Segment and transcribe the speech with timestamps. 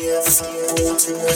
[0.00, 1.26] Der verbotene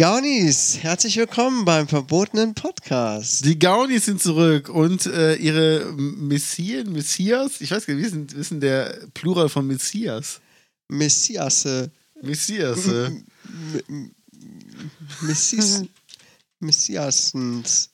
[0.00, 3.44] Gaunis, herzlich willkommen beim verbotenen Podcast.
[3.44, 8.14] Die Gaunis sind zurück und äh, ihre Messien, Messias, ich weiß gar nicht, wie ist
[8.14, 10.40] denn, wie ist denn der Plural von Messias?
[10.88, 11.90] Messiasse,
[12.22, 12.86] Messias.
[12.86, 13.10] Äh,
[15.20, 15.82] Messis,
[16.60, 17.89] Messiassens.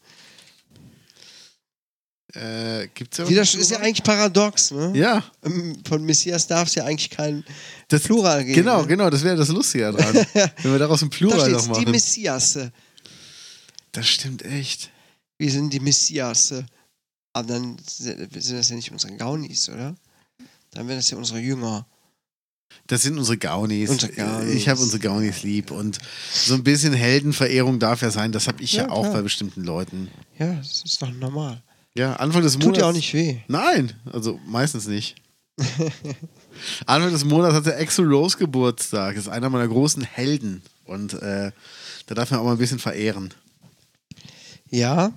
[2.36, 4.92] Äh, gibt's ja Wie das ist ja eigentlich paradox, ne?
[4.94, 7.44] Ja, Ähm, Von Messias darf es ja eigentlich kein
[7.88, 8.54] das, Plural geben.
[8.62, 8.86] Genau, ne?
[8.88, 10.14] genau, das wäre das Lustige daran.
[10.62, 11.90] wenn wir daraus ein Da Plural noch steht's, die machen.
[11.90, 12.72] Messiasse.
[13.92, 14.90] Das stimmt echt.
[15.38, 16.66] Wir sind die Messiasse.
[17.32, 19.94] Aber dann sind sind das ja nicht unsere Gaunis, oder?
[20.72, 21.86] Dann wären das ja unsere Jünger.
[22.86, 23.90] Das sind unsere Gaunis.
[23.90, 24.54] Unsere Gaunis.
[24.54, 25.98] Ich habe unsere Gaunis lieb und
[26.32, 28.32] so ein bisschen Heldenverehrung darf ja sein.
[28.32, 29.14] Das habe ich ja, Ja, auch klar.
[29.14, 30.10] bei bestimmten Leuten.
[30.38, 31.62] Ja, das ist doch normal.
[31.96, 32.66] Ja, Anfang des Monats.
[32.66, 33.38] Tut ja auch nicht weh.
[33.48, 35.16] Nein, also meistens nicht.
[36.86, 39.14] Anfang des Monats hat der Axel Rose Geburtstag.
[39.14, 40.62] Das ist einer meiner großen Helden.
[40.84, 41.52] Und äh,
[42.06, 43.32] da darf man auch mal ein bisschen verehren.
[44.70, 45.12] Ja.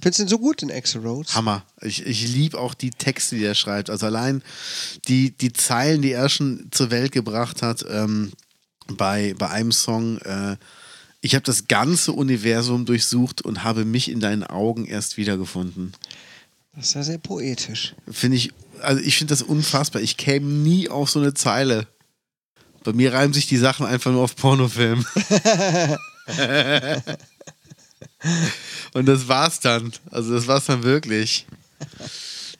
[0.00, 1.34] Findest du den so gut, den Axel Rhodes?
[1.34, 1.64] Hammer.
[1.80, 3.88] Ich, ich liebe auch die Texte, die er schreibt.
[3.88, 4.42] Also allein
[5.06, 8.32] die, die Zeilen, die er schon zur Welt gebracht hat, ähm,
[8.88, 10.18] bei, bei einem Song.
[10.18, 10.56] Äh,
[11.20, 15.92] ich habe das ganze Universum durchsucht und habe mich in deinen Augen erst wiedergefunden.
[16.74, 17.94] Das ist ja sehr poetisch.
[18.10, 20.02] Finde ich, also ich finde das unfassbar.
[20.02, 21.86] Ich käme nie auf so eine Zeile.
[22.84, 25.04] Bei mir reimen sich die Sachen einfach nur auf Pornofilm.
[28.92, 29.92] Und das war's dann.
[30.10, 31.46] Also das war's dann wirklich.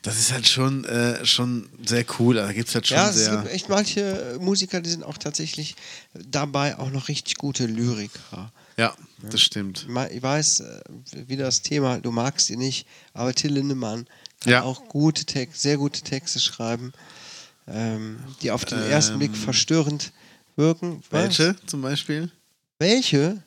[0.07, 2.37] Das ist halt schon, äh, schon sehr cool.
[2.37, 3.37] Da gibt es halt schon ja, es sehr.
[3.39, 5.75] gibt echt manche Musiker, die sind auch tatsächlich
[6.15, 8.53] dabei auch noch richtig gute Lyriker.
[8.77, 9.87] Ja, das stimmt.
[10.13, 10.81] Ich weiß, äh,
[11.27, 14.07] wie das Thema, du magst ihn nicht, aber Till Lindemann
[14.41, 14.63] kann Ja.
[14.63, 16.93] auch gute Text, sehr gute Texte schreiben,
[17.67, 20.13] ähm, die auf den ersten Ähm, Blick verstörend
[20.57, 21.03] wirken.
[21.11, 21.23] Was?
[21.39, 22.31] Welche zum Beispiel?
[22.79, 23.43] Welche?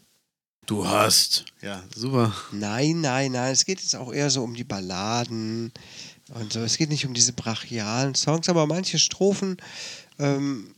[0.66, 1.46] Du hast.
[1.62, 2.32] Ja, super.
[2.52, 3.54] Nein, nein, nein.
[3.54, 5.72] Es geht jetzt auch eher so um die Balladen
[6.36, 6.60] und so.
[6.62, 9.58] Es geht nicht um diese brachialen Songs, aber manche Strophen
[10.20, 10.74] ähm,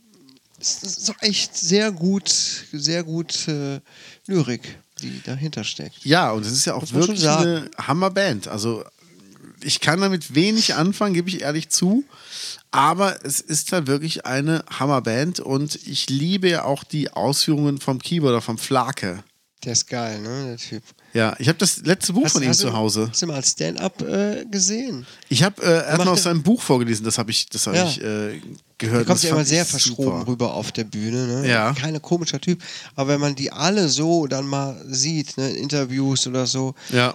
[0.62, 3.80] es ist echt sehr gut, sehr gut äh,
[4.26, 6.04] Lyrik, die dahinter steckt.
[6.04, 8.46] Ja, und es ist ja auch wirklich eine Hammerband.
[8.46, 8.84] Also
[9.64, 12.04] ich kann damit wenig anfangen, gebe ich ehrlich zu.
[12.70, 17.98] Aber es ist da wirklich eine Hammerband und ich liebe ja auch die Ausführungen vom
[17.98, 19.24] Keyboarder, vom Flake.
[19.64, 20.82] Der ist geil, ne, der Typ.
[21.14, 23.08] Ja, ich habe das letzte Buch Hast- von ihm zu Hause.
[23.10, 25.06] Hast du mal als Stand-up äh, gesehen?
[25.28, 27.86] Ich habe äh, erstmal aus seinem Buch vorgelesen, das habe ich, das hab Ja.
[27.86, 28.40] ich äh,
[28.78, 29.06] gehört.
[29.06, 30.26] kommt das ja immer sehr verschroben super.
[30.26, 31.26] rüber auf der Bühne.
[31.42, 31.48] Ne?
[31.48, 31.74] Ja.
[31.74, 32.62] Keine komischer Typ.
[32.94, 37.14] Aber wenn man die alle so dann mal sieht, ne, in Interviews oder so, Ja,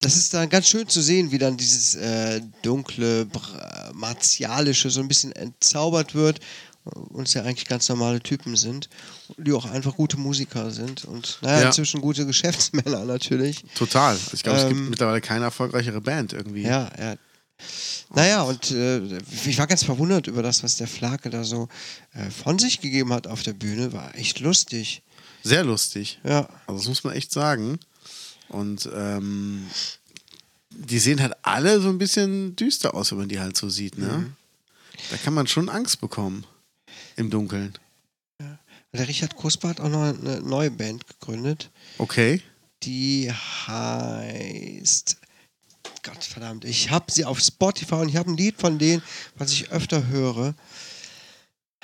[0.00, 3.26] das ist dann ganz schön zu sehen, wie dann dieses äh, dunkle,
[3.94, 6.40] martialische so ein bisschen entzaubert wird
[6.84, 8.88] und es ja eigentlich ganz normale Typen sind,
[9.38, 11.66] die auch einfach gute Musiker sind und naja, Ja.
[11.68, 13.64] inzwischen gute Geschäftsmänner natürlich.
[13.74, 14.18] total.
[14.32, 16.62] Ich glaube, es Ähm, gibt mittlerweile keine erfolgreichere Band irgendwie.
[16.62, 17.14] Ja, ja.
[18.14, 19.00] Naja, und äh,
[19.46, 21.68] ich war ganz verwundert über das, was der Flake da so
[22.12, 23.92] äh, von sich gegeben hat auf der Bühne.
[23.92, 25.02] War echt lustig.
[25.42, 26.18] Sehr lustig.
[26.24, 26.48] Ja.
[26.66, 27.78] Also das muss man echt sagen.
[28.48, 29.66] Und ähm,
[30.70, 33.96] die sehen halt alle so ein bisschen düster aus, wenn man die halt so sieht,
[33.98, 34.06] ne?
[34.08, 34.32] Mhm.
[35.10, 36.44] Da kann man schon Angst bekommen.
[37.16, 37.74] Im Dunkeln.
[38.92, 41.70] Der Richard Kusper hat auch noch eine neue Band gegründet.
[41.98, 42.40] Okay.
[42.84, 45.16] Die heißt.
[46.02, 49.02] Gott verdammt, ich habe sie auf Spotify und ich habe ein Lied von denen,
[49.36, 50.54] was ich öfter höre.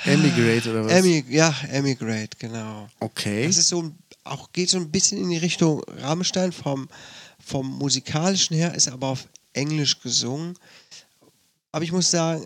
[0.04, 0.92] Emigrate oder was?
[0.92, 2.88] Emi, ja, Emigrate, genau.
[3.00, 3.46] Okay.
[3.46, 3.92] Das ist so
[4.24, 6.88] auch geht so ein bisschen in die Richtung Rammstein vom,
[7.38, 10.56] vom musikalischen her, ist aber auf Englisch gesungen.
[11.72, 12.44] Aber ich muss sagen,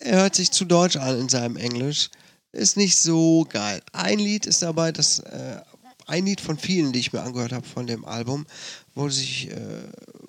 [0.00, 2.10] er hört sich zu deutsch an in seinem Englisch.
[2.52, 3.82] Ist nicht so geil.
[3.92, 5.60] Ein Lied ist dabei, das äh,
[6.06, 8.46] ein Lied von vielen, die ich mir angehört habe von dem Album,
[8.94, 9.56] wo sich, äh,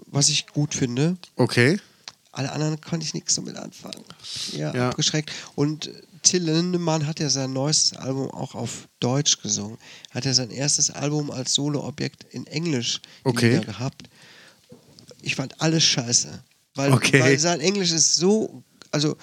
[0.07, 1.17] was ich gut finde.
[1.35, 1.79] Okay.
[2.31, 4.03] Alle anderen konnte ich nichts damit anfangen.
[4.51, 4.89] Ja, Ja.
[4.89, 5.31] abgeschreckt.
[5.55, 5.89] Und
[6.23, 9.77] Till Lindemann hat ja sein neuestes Album auch auf Deutsch gesungen.
[10.11, 13.61] Hat ja sein erstes Album als Soloobjekt in Englisch Okay.
[13.61, 14.03] Gehabt.
[15.21, 16.43] Ich fand alles scheiße.
[16.75, 17.19] Weil, Okay.
[17.21, 19.15] weil sein Englisch ist so, also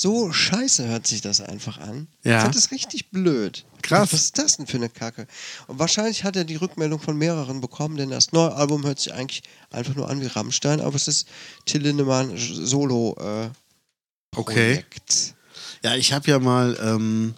[0.00, 2.08] so scheiße hört sich das einfach an.
[2.22, 2.36] Ja.
[2.38, 3.64] Ich fand das richtig blöd.
[3.82, 4.12] Krass.
[4.12, 5.26] Was ist das denn für eine Kacke?
[5.68, 9.14] Und wahrscheinlich hat er die Rückmeldung von mehreren bekommen, denn das neue Album hört sich
[9.14, 11.28] eigentlich einfach nur an wie Rammstein, aber es ist
[11.66, 13.48] Till Lindemann Solo äh,
[14.36, 14.54] Okay.
[14.74, 15.34] Projekt.
[15.82, 17.34] Ja, ich habe ja mal, ähm,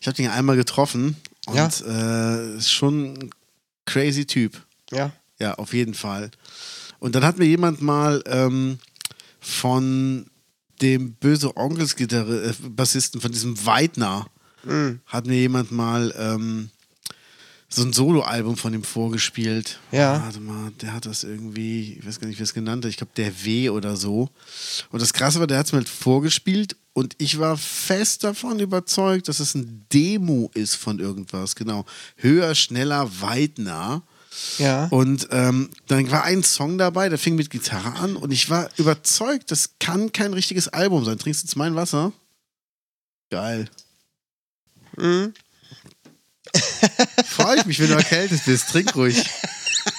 [0.00, 1.16] ich habe den ja einmal getroffen
[1.46, 1.70] und Ja.
[1.86, 3.30] äh, ist schon ein
[3.86, 4.60] crazy Typ.
[4.90, 5.12] Ja.
[5.38, 6.30] Ja, auf jeden Fall.
[6.98, 8.78] Und dann hat mir jemand mal ähm,
[9.40, 10.26] von
[10.82, 14.26] dem böse Onkels Gitarre, äh, Bassisten, von diesem Weidner,
[14.64, 15.00] Mhm.
[15.06, 16.70] hat mir jemand mal ähm,
[17.68, 19.80] so ein Soloalbum von ihm vorgespielt.
[19.90, 20.22] Ja.
[20.22, 22.98] Warte mal, der hat das irgendwie, ich weiß gar nicht, wie es genannt hat, ich
[22.98, 24.28] glaube der W oder so.
[24.90, 28.60] Und das Krasse war, der hat es mir halt vorgespielt und ich war fest davon
[28.60, 31.56] überzeugt, dass es ein Demo ist von irgendwas.
[31.56, 31.86] Genau.
[32.16, 34.02] Höher, schneller, weitner.
[34.58, 34.86] Ja.
[34.86, 38.68] Und ähm, dann war ein Song dabei, der fing mit Gitarre an und ich war
[38.76, 41.18] überzeugt, das kann kein richtiges Album sein.
[41.18, 42.12] Trinkst du jetzt mein Wasser?
[43.30, 43.68] Geil.
[44.96, 45.32] Mhm.
[47.26, 48.68] Freue ich mich, wenn du erkältet bist.
[48.70, 49.24] Trink ruhig.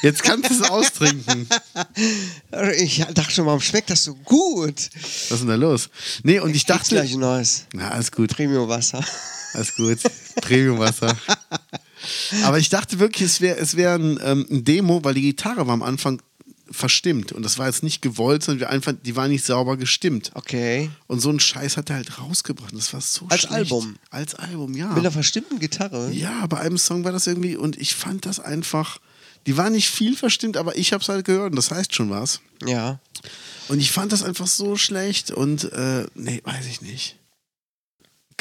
[0.01, 1.47] Jetzt kannst du es austrinken.
[2.77, 4.89] Ich dachte schon, warum schmeckt das so gut?
[4.93, 5.89] Was ist denn da los?
[6.23, 6.95] Nee, und ich Kriegst dachte.
[6.95, 9.03] gleich ein neues Na, alles gut, Premium-Wasser.
[9.53, 9.99] alles gut.
[10.41, 11.15] Premiumwasser.
[12.43, 15.67] Aber ich dachte wirklich, es wäre es wär ein, ähm, ein Demo, weil die Gitarre
[15.67, 16.21] war am Anfang
[16.73, 17.31] verstimmt.
[17.31, 20.31] Und das war jetzt nicht gewollt, sondern wir einfach, die war nicht sauber gestimmt.
[20.33, 20.89] Okay.
[21.07, 22.73] Und so einen Scheiß hat er halt rausgebracht.
[22.75, 23.53] Das war so Als schlecht.
[23.53, 23.95] Album?
[24.09, 24.87] Als Album, ja.
[24.87, 26.11] Mit einer verstimmten Gitarre.
[26.11, 28.99] Ja, bei einem Song war das irgendwie, und ich fand das einfach,
[29.45, 32.41] die war nicht viel verstimmt, aber ich hab's halt gehört und das heißt schon was.
[32.65, 32.99] Ja.
[33.67, 37.17] Und ich fand das einfach so schlecht und, äh, nee, weiß ich nicht.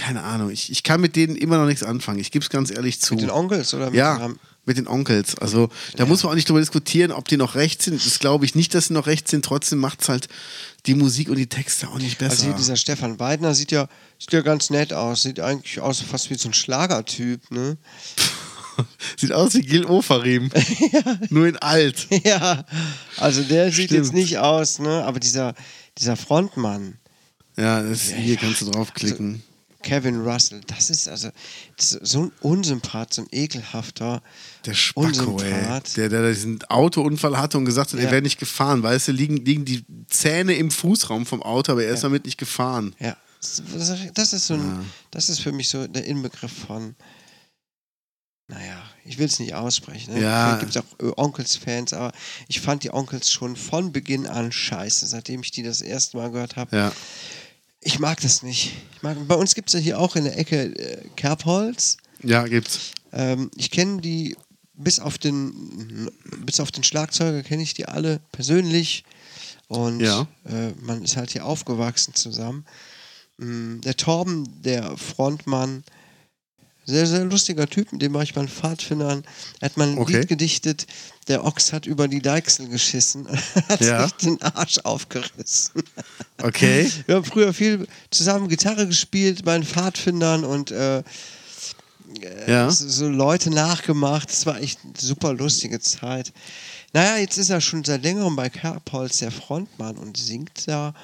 [0.03, 2.71] Keine Ahnung, ich, ich kann mit denen immer noch nichts anfangen, ich gebe es ganz
[2.71, 3.15] ehrlich zu.
[3.15, 5.37] Mit den Onkels oder mit ja, den mit den Onkels.
[5.39, 8.05] Also da muss man auch nicht drüber diskutieren, ob die noch recht sind.
[8.05, 9.45] Das glaube ich nicht, dass sie noch recht sind.
[9.45, 10.29] Trotzdem macht's halt
[10.87, 12.47] die Musik und die Texte auch nicht besser.
[12.47, 13.89] Also dieser Stefan Weidner sieht ja,
[14.19, 15.23] sieht ja ganz nett aus.
[15.23, 17.77] Sieht eigentlich aus fast wie so ein Schlagertyp, ne?
[19.19, 20.51] Sieht aus wie Gil Ofarim.
[21.29, 22.07] Nur in alt.
[22.25, 22.65] ja.
[23.19, 23.91] Also der sieht Stimmt.
[23.91, 25.05] jetzt nicht aus, ne?
[25.05, 25.55] Aber dieser,
[25.99, 26.99] dieser Frontmann,
[27.57, 29.43] Ja, das, hier kannst du draufklicken.
[29.83, 31.31] Kevin Russell, das ist also
[31.77, 34.23] so ein Unsympath, so ein ekelhafter
[34.65, 35.07] Der Spacko,
[35.41, 35.53] ey.
[35.53, 35.97] Unsympath.
[35.97, 38.11] Der, der diesen Autounfall hatte und gesagt hat, er Ja.
[38.13, 38.83] wäre nicht gefahren.
[38.83, 42.39] Weißt du, liegen, liegen die Zähne im Fußraum vom Auto, aber er ist damit nicht
[42.39, 42.95] gefahren.
[42.99, 46.95] Ja, das, ist so ein, das ist für mich so der Inbegriff von,
[48.49, 50.15] naja, ich will es nicht aussprechen.
[50.15, 50.23] Ne?
[50.23, 50.57] Ja.
[50.59, 52.13] Gibt es auch äh, Onkels-Fans, aber
[52.49, 56.31] ich fand die Onkels schon von Beginn an scheiße, seitdem ich die das erste Mal
[56.31, 56.77] gehört habe.
[56.77, 56.93] Ja.
[57.83, 58.73] Ich mag das nicht.
[58.95, 61.97] Ich mag, bei uns gibt es ja hier auch in der Ecke äh, Kerbholz.
[62.23, 62.93] Ja, gibt's.
[63.13, 64.37] Ähm, ich kenne die
[64.75, 69.05] bis auf den bis auf den Schlagzeuger kenne ich die alle persönlich
[69.69, 70.27] und Ja.
[70.47, 72.65] äh, man ist halt hier aufgewachsen zusammen.
[73.39, 75.85] Mm, Der Torben, der Frontmann,
[76.85, 79.25] sehr, sehr lustiger Typ, mit dem war ich bei den Pfadfindern.
[79.61, 80.19] Er hat mal ein Okay.
[80.21, 80.87] Lied gedichtet,
[81.29, 83.27] der Ochs hat über die Deichsel geschissen,
[83.69, 84.03] hat Ja.
[84.05, 85.83] sich den Arsch aufgerissen.
[86.43, 86.91] Okay.
[87.07, 91.05] Wir haben früher viel zusammen Gitarre gespielt bei den Pfadfindern und äh,
[92.49, 92.69] Ja.
[92.69, 94.29] so- Leute nachgemacht.
[94.29, 96.33] Das war echt eine super lustige Zeit.
[96.93, 100.95] Naja, jetzt ist er schon seit längerem bei Kerbholz der Frontmann und singt da.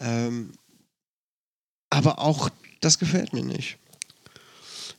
[0.00, 0.52] Ähm,
[1.90, 2.48] aber auch
[2.80, 3.76] das gefällt mir nicht.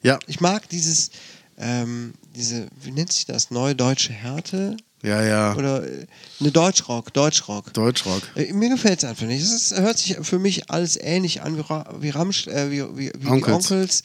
[0.03, 1.09] Ja, Ich mag dieses,
[1.57, 4.77] ähm, diese, wie nennt sich das, neue deutsche Härte?
[5.01, 5.55] ja, ja.
[5.55, 6.05] Oder äh,
[6.39, 7.73] eine Deutschrock, Deutschrock.
[7.73, 8.21] Deutschrock.
[8.35, 9.41] Äh, Mir gefällt es einfach nicht.
[9.43, 11.63] Es hört sich für mich alles ähnlich an wie,
[12.01, 13.67] wie, Ramsch, äh, wie, wie, wie Onkels.
[13.67, 14.03] die Onkels.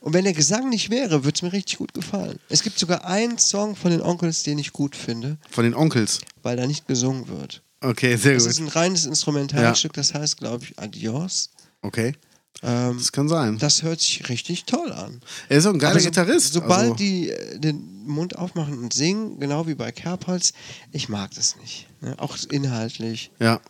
[0.00, 2.38] Und wenn der Gesang nicht wäre, würde es mir richtig gut gefallen.
[2.48, 6.20] Es gibt sogar einen Song von den Onkels, den ich gut finde, Von den Onkels.
[6.42, 7.62] weil da nicht gesungen wird.
[7.80, 8.52] Okay, sehr Das gut.
[8.52, 11.50] ist ein reines Instrumentalstück, das heißt, glaube ich, Adios.
[11.82, 12.14] Okay.
[12.62, 13.58] Ähm, Das kann sein.
[13.58, 15.20] das hört sich richtig toll an.
[15.48, 16.52] Er ist auch ein geiler so, Gitarrist.
[16.54, 20.52] Sobald also, die äh, den Mund aufmachen und singen, genau wie bei Kerbholz,
[20.90, 21.86] ich mag das nicht.
[22.00, 22.14] Ne?
[22.18, 23.30] Auch inhaltlich.
[23.38, 23.60] Ja.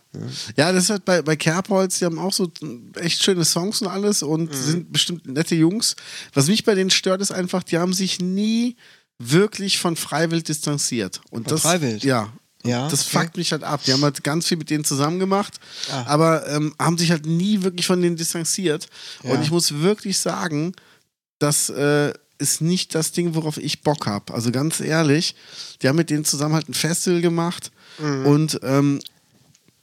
[0.55, 2.49] Ja, das ist halt bei, bei Kerbholz, die haben auch so
[2.95, 4.27] echt schöne Songs und alles Mhm.
[4.29, 5.95] und sind bestimmt nette Jungs.
[6.33, 8.75] Was mich bei denen stört, ist einfach, die haben sich nie
[9.19, 11.21] wirklich von Freiwild distanziert.
[11.29, 12.03] Und Von das, Freiwild?
[12.03, 12.31] Ja.
[12.65, 13.19] Ja, Das okay.
[13.19, 13.81] fuckt mich halt ab.
[13.85, 15.59] Die haben halt ganz viel mit denen zusammen gemacht,
[15.91, 16.03] Ah.
[16.07, 18.87] aber ähm, haben sich halt nie wirklich von denen distanziert.
[19.23, 19.31] Ja.
[19.31, 20.73] Und ich muss wirklich sagen,
[21.39, 24.33] das äh, ist nicht das Ding, worauf ich Bock habe.
[24.33, 25.35] Also ganz ehrlich,
[25.81, 28.25] die haben mit denen zusammen halt ein Festival gemacht Mhm.
[28.25, 28.99] und ähm,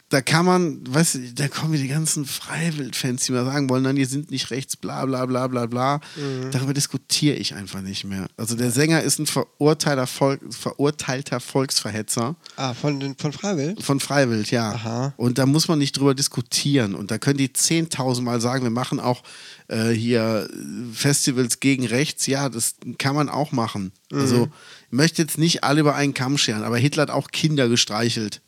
[0.09, 3.97] da kann man, weißt du, da kommen die ganzen Freiwild-Fans, die mal sagen wollen, nein,
[3.97, 6.01] die sind nicht rechts, bla bla bla bla bla.
[6.15, 6.53] Mhm.
[6.53, 8.29] Darüber diskutiere ich einfach nicht mehr.
[8.37, 13.75] Also der Sänger ist ein verurteilter, Volk, verurteilter Volksverhetzer Ah, von, von Freiwill?
[13.81, 14.73] von Freiwild, ja.
[14.73, 15.15] Aha.
[15.17, 16.95] Und da muss man nicht drüber diskutieren.
[16.95, 19.25] Und da können die 10.000 Mal sagen, wir machen auch
[19.67, 20.49] äh, hier
[20.93, 22.27] Festivals gegen rechts.
[22.27, 23.93] Ja, das kann man auch machen.
[24.13, 24.21] Mhm.
[24.21, 24.49] Also
[24.89, 28.41] ich möchte jetzt nicht alle über einen Kamm scheren, aber Hitler hat auch Kinder gestreichelt.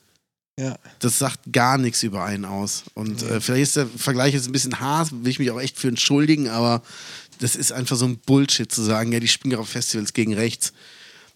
[0.58, 0.76] Ja.
[0.98, 2.82] Das sagt gar nichts über einen aus.
[2.94, 5.78] Und äh, vielleicht ist der Vergleich jetzt ein bisschen hart, will ich mich auch echt
[5.78, 6.82] für entschuldigen, aber
[7.38, 10.34] das ist einfach so ein Bullshit zu sagen, ja, die spielen ja auf Festivals gegen
[10.34, 10.72] rechts.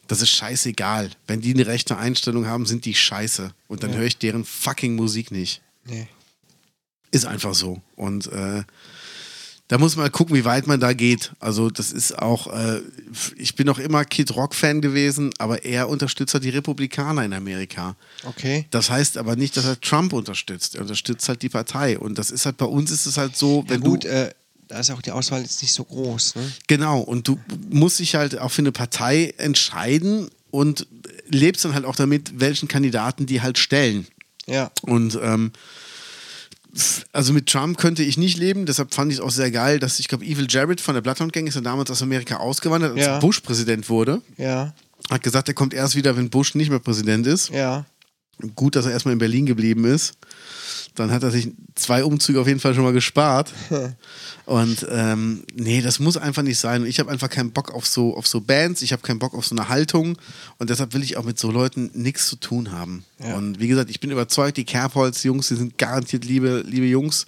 [0.09, 1.11] Das ist scheißegal.
[1.29, 3.55] Wenn die eine rechte Einstellung haben, sind die scheiße.
[3.69, 5.63] Und dann höre ich deren fucking Musik nicht.
[5.85, 6.09] Nee.
[7.13, 7.81] Ist einfach so.
[7.95, 8.65] Und äh,
[9.73, 11.33] da muss man gucken, wie weit man da geht.
[11.41, 12.83] Also, das ist auch, äh,
[13.37, 17.97] ich bin auch immer Kid Rock-Fan gewesen, aber er unterstützt halt die Republikaner in Amerika.
[18.25, 18.67] Okay.
[18.69, 20.75] Das heißt aber nicht, dass er Trump unterstützt.
[20.75, 21.99] Er unterstützt halt die Partei.
[21.99, 24.09] Und das ist halt bei uns ist es halt so, Ja, wenn gut, du.
[24.09, 24.35] äh,
[24.69, 26.35] da ist auch die Auswahl jetzt nicht so groß.
[26.35, 26.53] Ne?
[26.67, 27.39] Genau, und du
[27.71, 30.87] musst dich halt auch für eine Partei entscheiden und
[31.31, 34.07] lebst dann halt auch damit, welchen Kandidaten die halt stellen.
[34.45, 34.71] Ja.
[34.83, 35.51] Und ähm,
[37.13, 39.99] also mit Trump könnte ich nicht leben, deshalb fand ich es auch sehr geil, dass
[39.99, 43.01] ich glaube, Evil Jared von der Bloodhound Gang ist ja damals aus Amerika ausgewandert, als
[43.01, 43.19] Ja.
[43.19, 44.23] Bush Präsident wurde.
[44.39, 44.75] Ja.
[45.11, 47.51] Hat gesagt, er kommt erst wieder, wenn Bush nicht mehr Präsident ist.
[47.51, 47.85] Ja.
[48.57, 50.15] Gut, dass er erstmal in Berlin geblieben ist.
[50.95, 53.53] Dann hat er sich zwei Umzüge auf jeden Fall schon mal gespart.
[54.45, 56.83] Und ähm, nee, das muss einfach nicht sein.
[56.83, 59.35] Und ich habe einfach keinen Bock auf so, auf so Bands, ich habe keinen Bock
[59.35, 60.19] auf so eine Haltung.
[60.59, 63.05] Und deshalb will ich auch mit so Leuten nichts zu tun haben.
[63.19, 63.37] Ja.
[63.37, 67.27] Und wie gesagt, ich bin überzeugt, die Kerbholz-Jungs, die sind garantiert liebe, liebe Jungs.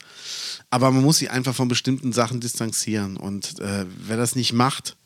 [0.70, 3.16] Aber man muss sich einfach von bestimmten Sachen distanzieren.
[3.16, 4.96] Und äh, wer das nicht macht,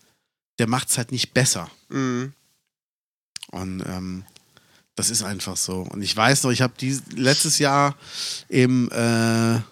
[0.59, 1.71] der macht es halt nicht besser.
[1.88, 2.33] Mhm.
[3.50, 4.25] Und ähm,
[4.99, 5.83] das ist einfach so.
[5.90, 6.75] Und ich weiß noch, ich habe
[7.14, 7.95] letztes Jahr
[8.49, 9.62] im, äh, wann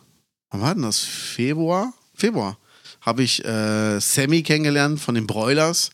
[0.51, 1.01] war denn das?
[1.01, 1.93] Februar?
[2.15, 2.57] Februar.
[3.01, 5.91] Habe ich äh, Sammy kennengelernt von den Broilers.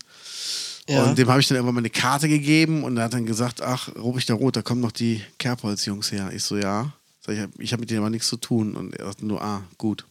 [0.89, 1.05] Ja.
[1.05, 3.63] Und dem habe ich dann irgendwann mal eine Karte gegeben und er hat dann gesagt,
[3.63, 6.31] ach, Rubik der Rot, da kommen noch die Kerbholz-Jungs her.
[6.35, 6.93] Ich so, ja.
[7.29, 8.75] Ich habe ich hab mit denen aber nichts zu tun.
[8.77, 10.05] Und er sagte nur, ah, gut.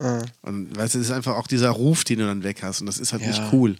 [0.00, 0.22] Ah.
[0.42, 2.80] Und weißt du, das ist einfach auch dieser Ruf, den du dann weg hast.
[2.80, 3.28] Und das ist halt Ja.
[3.28, 3.76] nicht cool.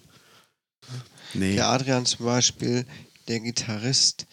[1.35, 1.57] Nee.
[1.57, 2.87] Der Adrian zum Beispiel,
[3.29, 4.27] der Gitarrist,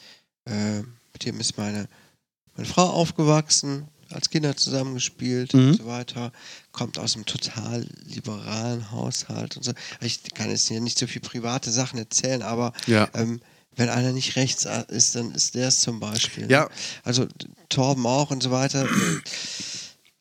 [0.47, 0.79] äh,
[1.13, 1.87] mit dem ist meine,
[2.55, 5.67] meine Frau aufgewachsen, als Kinder zusammengespielt Mhm.
[5.71, 6.31] und so weiter,
[6.71, 9.73] kommt aus einem total liberalen Haushalt und so.
[10.01, 13.09] Ich kann jetzt hier nicht so viel private Sachen erzählen, aber Ja.
[13.13, 13.41] ähm,
[13.75, 16.49] wenn einer nicht rechts ist, dann ist der es zum Beispiel.
[16.49, 16.67] Ja.
[17.03, 17.27] Also
[17.69, 18.87] Torben auch und so weiter.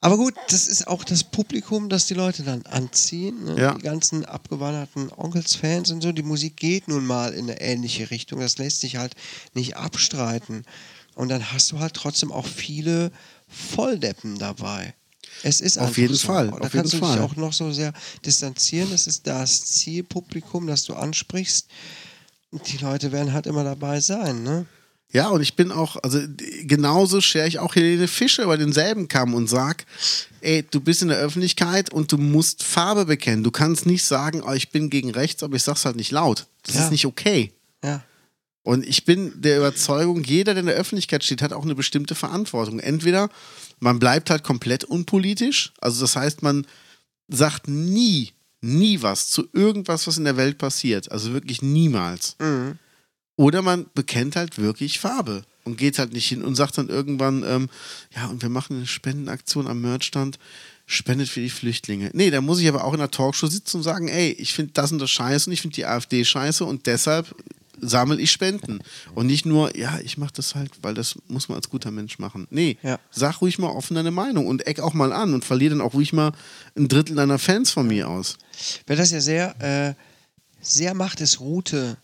[0.01, 3.45] Aber gut, das ist auch das Publikum, das die Leute dann anziehen.
[3.45, 3.61] Ne?
[3.61, 3.75] Ja.
[3.75, 6.13] Die ganzen abgewanderten Onkels-Fans und so.
[6.13, 8.41] Die Musik geht nun mal in eine ähnliche Richtung.
[8.41, 9.15] Das lässt sich halt
[9.55, 10.65] nicht abstreiten.
[11.15, 13.11] Und dann hast du halt trotzdem auch viele
[13.49, 14.95] Volldeppen dabei.
[15.43, 16.27] Es ist Auf jeden so.
[16.27, 17.21] Fall, da auf kannst jeden du dich Fall.
[17.21, 17.93] auch noch so sehr
[18.25, 18.91] distanzieren.
[18.91, 21.69] Das ist das Zielpublikum, das du ansprichst.
[22.53, 24.67] Die Leute werden halt immer dabei sein, ne?
[25.17, 26.21] Ja, und ich bin auch, also
[26.65, 29.87] genauso schere ich auch Helene Fischer über denselben Kamm und sag,
[30.43, 33.43] ey, du bist in der Öffentlichkeit und du musst Farbe bekennen.
[33.43, 36.45] Du kannst nicht sagen, oh, ich bin gegen rechts, aber ich sag's halt nicht laut.
[36.65, 36.85] Das Ja.
[36.85, 37.51] ist nicht okay.
[37.83, 38.03] Ja.
[38.63, 42.15] Und ich bin der Überzeugung, jeder, der in der Öffentlichkeit steht, hat auch eine bestimmte
[42.15, 42.79] Verantwortung.
[42.79, 43.31] Entweder
[43.81, 46.67] man bleibt halt komplett unpolitisch, also das heißt, man
[47.29, 51.11] sagt nie, nie was zu irgendwas, was in der Welt passiert.
[51.11, 52.37] Also wirklich niemals.
[52.39, 52.79] Mhm.
[53.37, 57.45] Oder man bekennt halt wirklich Farbe und geht halt nicht hin und sagt dann irgendwann,
[57.47, 57.69] ähm,
[58.15, 60.39] ja, und wir machen eine Spendenaktion am Merchstand,
[60.87, 62.11] spendet für die Flüchtlinge.
[62.15, 64.73] Nee, da muss ich aber auch in der Talkshow sitzen und sagen, ey, ich finde
[64.73, 67.35] das und das scheiße und ich finde die AfD scheiße und deshalb
[67.79, 68.79] sammle ich Spenden.
[69.15, 72.19] Und nicht nur, ja, ich mache das halt, weil das muss man als guter Mensch
[72.19, 72.47] machen.
[72.49, 72.99] Nee, Ja.
[73.11, 75.93] sag ruhig mal offen deine Meinung und eck auch mal an und verlier dann auch
[75.93, 76.33] ruhig mal
[76.75, 78.39] ein Drittel deiner Fans von mir aus.
[78.87, 79.95] Wer das ja sehr, äh,
[80.63, 81.99] sehr macht, ist Rute.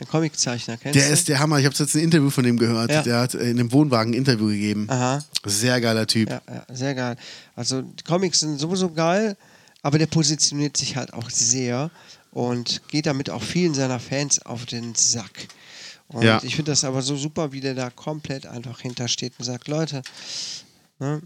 [0.00, 1.12] Der Comiczeichner, kennst Der du?
[1.12, 1.58] ist der Hammer.
[1.58, 2.90] Ich habe jetzt ein Interview von dem gehört.
[2.90, 3.02] Ja.
[3.02, 4.86] Der hat in einem Wohnwagen ein Interview gegeben.
[4.88, 6.30] Aha, Sehr geiler Typ.
[6.30, 7.16] ja, ja, sehr geil.
[7.54, 9.36] Also die Comics sind sowieso geil,
[9.82, 11.90] aber der positioniert sich halt auch sehr
[12.32, 15.48] und geht damit auch vielen seiner Fans auf den Sack.
[16.08, 16.40] Und Ja.
[16.42, 20.00] ich finde das aber so super, wie der da komplett einfach hintersteht und sagt, Leute,
[20.98, 21.20] ne,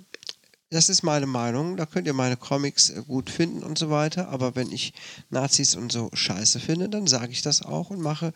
[0.70, 4.28] das ist meine Meinung, da könnt ihr meine Comics äh, gut finden und so weiter,
[4.28, 4.92] aber wenn ich
[5.30, 8.32] Nazis und so scheiße finde, dann sage ich das auch und mache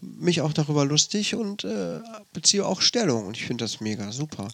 [0.00, 2.00] mich auch darüber lustig und äh,
[2.32, 4.48] beziehe auch Stellung und ich finde das mega super.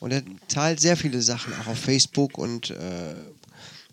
[0.00, 3.14] Und er teilt sehr viele Sachen auch auf Facebook und äh,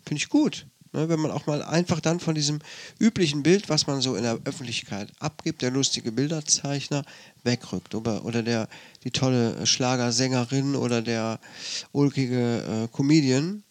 [0.04, 0.66] finde ich gut.
[0.92, 2.60] Ne, wenn man auch mal einfach dann von diesem
[2.98, 7.04] üblichen Bild, was man so in der Öffentlichkeit abgibt, der lustige Bilderzeichner,
[7.44, 7.94] wegrückt.
[7.94, 8.68] Oder, oder der,
[9.04, 11.40] die tolle Schlagersängerin oder der
[11.92, 13.62] ulkige äh, Comedian.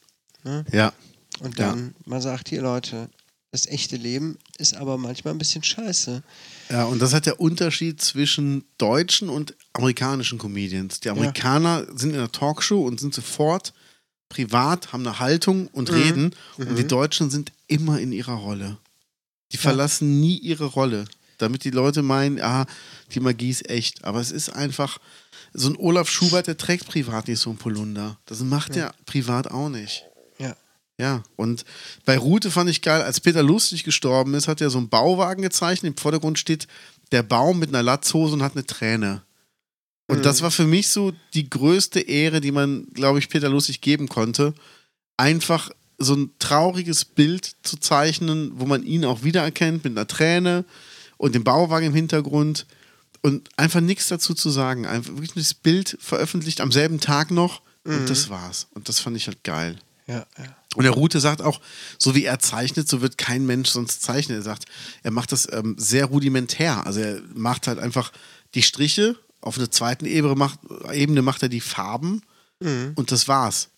[0.43, 0.63] Ne?
[0.71, 0.93] Ja.
[1.39, 1.69] Und Ja.
[1.71, 3.09] dann, man sagt, hier Leute,
[3.51, 6.21] das echte Leben ist aber manchmal ein bisschen scheiße.
[6.69, 10.99] Ja, und das hat der Unterschied zwischen deutschen und amerikanischen Comedians.
[10.99, 13.73] Die Amerikaner sind in der Talkshow und sind sofort
[14.29, 16.35] privat, haben eine Haltung und reden.
[16.57, 18.77] Und die Deutschen sind immer in ihrer Rolle.
[19.51, 21.05] Die verlassen nie ihre Rolle.
[21.37, 22.65] Damit die Leute meinen, ah,
[23.13, 24.03] die Magie ist echt.
[24.03, 24.99] Aber es ist einfach,
[25.53, 28.17] so ein Olaf Schubert, der trägt privat nicht so ein Polunder.
[28.25, 30.05] Das macht er privat auch nicht.
[30.39, 30.55] Ja.
[30.99, 31.63] Ja, und
[32.05, 35.43] bei Rute fand ich geil, als Peter Lustig gestorben ist, hat er so einen Bauwagen
[35.43, 35.93] gezeichnet.
[35.93, 36.67] Im Vordergrund steht
[37.11, 39.21] der Baum mit einer Latzhose und hat eine Träne.
[40.07, 43.81] Und das war für mich so die größte Ehre, die man, glaube ich, Peter Lustig
[43.81, 44.53] geben konnte.
[45.17, 50.63] Einfach so ein trauriges Bild zu zeichnen, wo man ihn auch wiedererkennt mit einer Träne
[51.17, 52.65] und dem Bauwagen im Hintergrund
[53.21, 54.85] und einfach nichts dazu zu sagen.
[54.85, 58.67] Einfach wirklich das Bild veröffentlicht am selben Tag noch und das war's.
[58.73, 59.77] Und das fand ich halt geil.
[60.07, 60.55] Ja, ja.
[60.75, 61.59] Und der Rute sagt auch,
[61.97, 64.37] so wie er zeichnet, so wird kein Mensch sonst zeichnen.
[64.37, 64.65] Er sagt,
[65.03, 66.85] er macht das ähm, sehr rudimentär.
[66.85, 68.11] Also er macht halt einfach
[68.53, 70.59] die Striche, auf einer zweiten Ebene macht,
[70.91, 72.21] Ebene macht er die Farben
[72.95, 73.69] und das war's.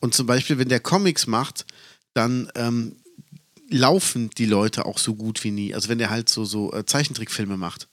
[0.00, 1.64] Und zum Beispiel, wenn der Comics macht,
[2.14, 2.96] dann ähm,
[3.68, 5.74] laufen die Leute auch so gut wie nie.
[5.74, 7.88] Also wenn der halt so, so äh, Zeichentrickfilme macht.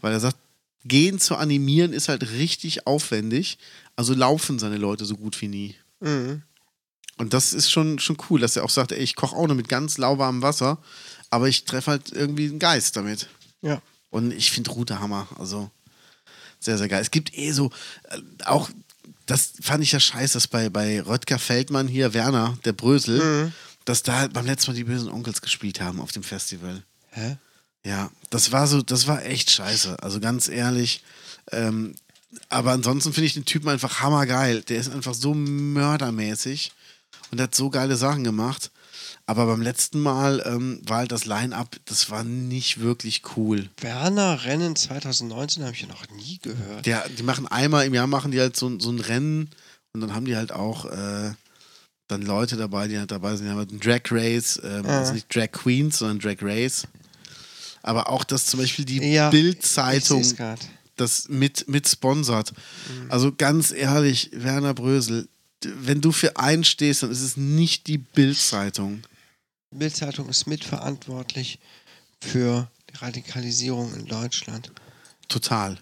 [0.00, 0.38] Weil er sagt,
[0.84, 3.58] gehen zu animieren ist halt richtig aufwendig.
[3.96, 5.74] Also laufen seine Leute so gut wie nie.
[6.00, 6.42] Mhm.
[7.18, 9.56] Und das ist schon, schon cool, dass er auch sagt, ey, ich koche auch nur
[9.56, 10.78] mit ganz lauwarmem Wasser,
[11.30, 13.28] aber ich treffe halt irgendwie einen Geist damit.
[13.62, 13.80] Ja.
[14.10, 15.26] Und ich finde Rute Hammer.
[15.38, 15.70] Also
[16.66, 17.00] sehr, sehr geil.
[17.00, 17.70] Es gibt eh so,
[18.10, 18.68] äh, auch,
[19.24, 23.50] das fand ich ja scheiße, dass bei, bei Röttger Feldmann hier, Werner, der Brösel,
[23.86, 26.82] dass da beim letzten Mal die bösen Onkels gespielt haben auf dem Festival.
[27.10, 27.38] Hä?
[27.84, 30.02] Ja, das war so, das war echt scheiße.
[30.02, 31.02] Also ganz ehrlich.
[31.52, 31.94] Ähm,
[32.48, 34.62] aber ansonsten finde ich den Typen einfach hammergeil.
[34.62, 36.72] Der ist einfach so mördermäßig
[37.30, 38.70] und hat so geile Sachen gemacht.
[39.28, 43.68] Aber beim letzten Mal ähm, war halt das Line-Up, das war nicht wirklich cool.
[43.80, 46.86] Werner Rennen 2019 habe ich ja noch nie gehört.
[46.86, 49.50] Der, die machen einmal im Jahr machen die halt so, so ein Rennen
[49.92, 51.32] und dann haben die halt auch äh,
[52.06, 53.46] dann Leute dabei, die halt dabei sind.
[53.46, 56.86] Die haben halt einen Drag Race, ähm, also nicht Drag Queens, sondern Drag Race.
[57.82, 60.24] Aber auch, dass zum Beispiel die Ja, Bild-Zeitung
[60.96, 62.52] das mit, mit sponsert.
[63.08, 65.28] Also ganz ehrlich, Werner Brösel,
[65.62, 69.02] wenn du für einen stehst, dann ist es nicht die Bild-Zeitung.
[69.70, 71.58] Bildzeitung ist mitverantwortlich
[72.20, 74.72] für die Radikalisierung in Deutschland.
[75.28, 75.78] Total.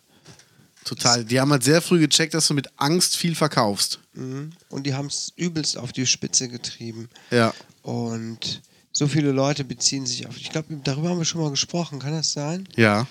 [0.85, 1.25] Total.
[1.25, 4.01] Die haben halt sehr früh gecheckt, dass du mit Angst viel verkaufst.
[4.12, 4.53] Mhm.
[4.68, 7.09] Und die haben es übelst auf die Spitze getrieben.
[7.31, 7.55] Ja.
[7.83, 8.61] Und
[8.92, 10.37] so viele Leute beziehen sich auf.
[10.37, 11.99] Ich glaube, darüber haben wir schon mal gesprochen.
[11.99, 12.68] Kann das sein?
[12.77, 13.07] Ja.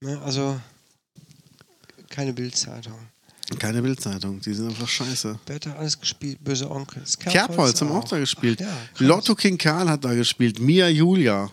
[0.00, 0.20] Ne?
[0.22, 0.60] Also
[2.10, 2.98] keine Bildzeitung.
[3.58, 4.40] Keine Bildzeitung.
[4.40, 5.38] Die sind einfach scheiße.
[5.46, 6.42] Wer hat da alles gespielt?
[6.42, 7.18] Böse Onkels.
[7.18, 8.62] Kerbholz haben auch da gespielt.
[8.62, 9.06] Ach, ja.
[9.06, 10.58] Lotto King Karl hat da gespielt.
[10.58, 11.50] Mia Julia.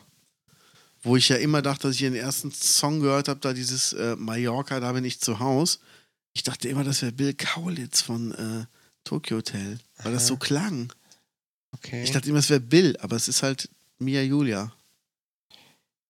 [1.03, 4.15] Wo ich ja immer dachte, dass ich ihren ersten Song gehört habe, da dieses äh,
[4.15, 5.79] Mallorca, da bin ich zu Haus.
[6.33, 8.65] Ich dachte immer, das wäre Bill Kaulitz von äh,
[9.03, 10.93] Tokyo Hotel, weil das so klang.
[11.73, 12.03] Okay.
[12.03, 14.71] Ich dachte immer, es wäre Bill, aber es ist halt Mia Julia.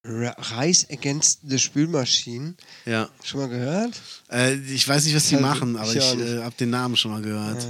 [0.03, 2.57] Rise Against the Spülmaschinen.
[2.85, 3.09] Ja.
[3.23, 4.01] Schon mal gehört?
[4.31, 6.95] Äh, ich weiß nicht, was die Ja, machen, aber ich ich äh, habe den Namen
[6.97, 7.67] schon mal gehört.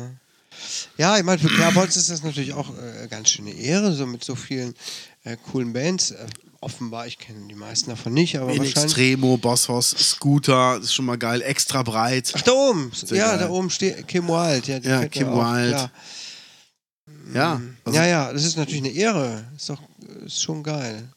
[0.97, 4.23] Ja, ich meine, für Kerbholz ist das natürlich auch äh, ganz schöne Ehre, so mit
[4.23, 4.75] so vielen
[5.23, 6.11] äh, coolen Bands.
[6.11, 6.25] Äh,
[6.61, 8.83] offenbar, ich kenne die meisten davon nicht, aber In wahrscheinlich.
[8.83, 12.31] Extremo, Bosshaus, Scooter, das ist schon mal geil, extra breit.
[12.35, 12.91] Ach, da oben!
[12.93, 13.39] Sehr ja, geil.
[13.39, 14.71] da oben steht Kim Wilde.
[14.83, 15.69] Ja, Ja, Kim man auch, Wilde.
[15.71, 15.91] klar.
[17.33, 19.43] Ja, also, ja, ja, das ist natürlich eine Ehre.
[19.55, 19.81] Ist doch
[20.25, 21.07] ist schon geil.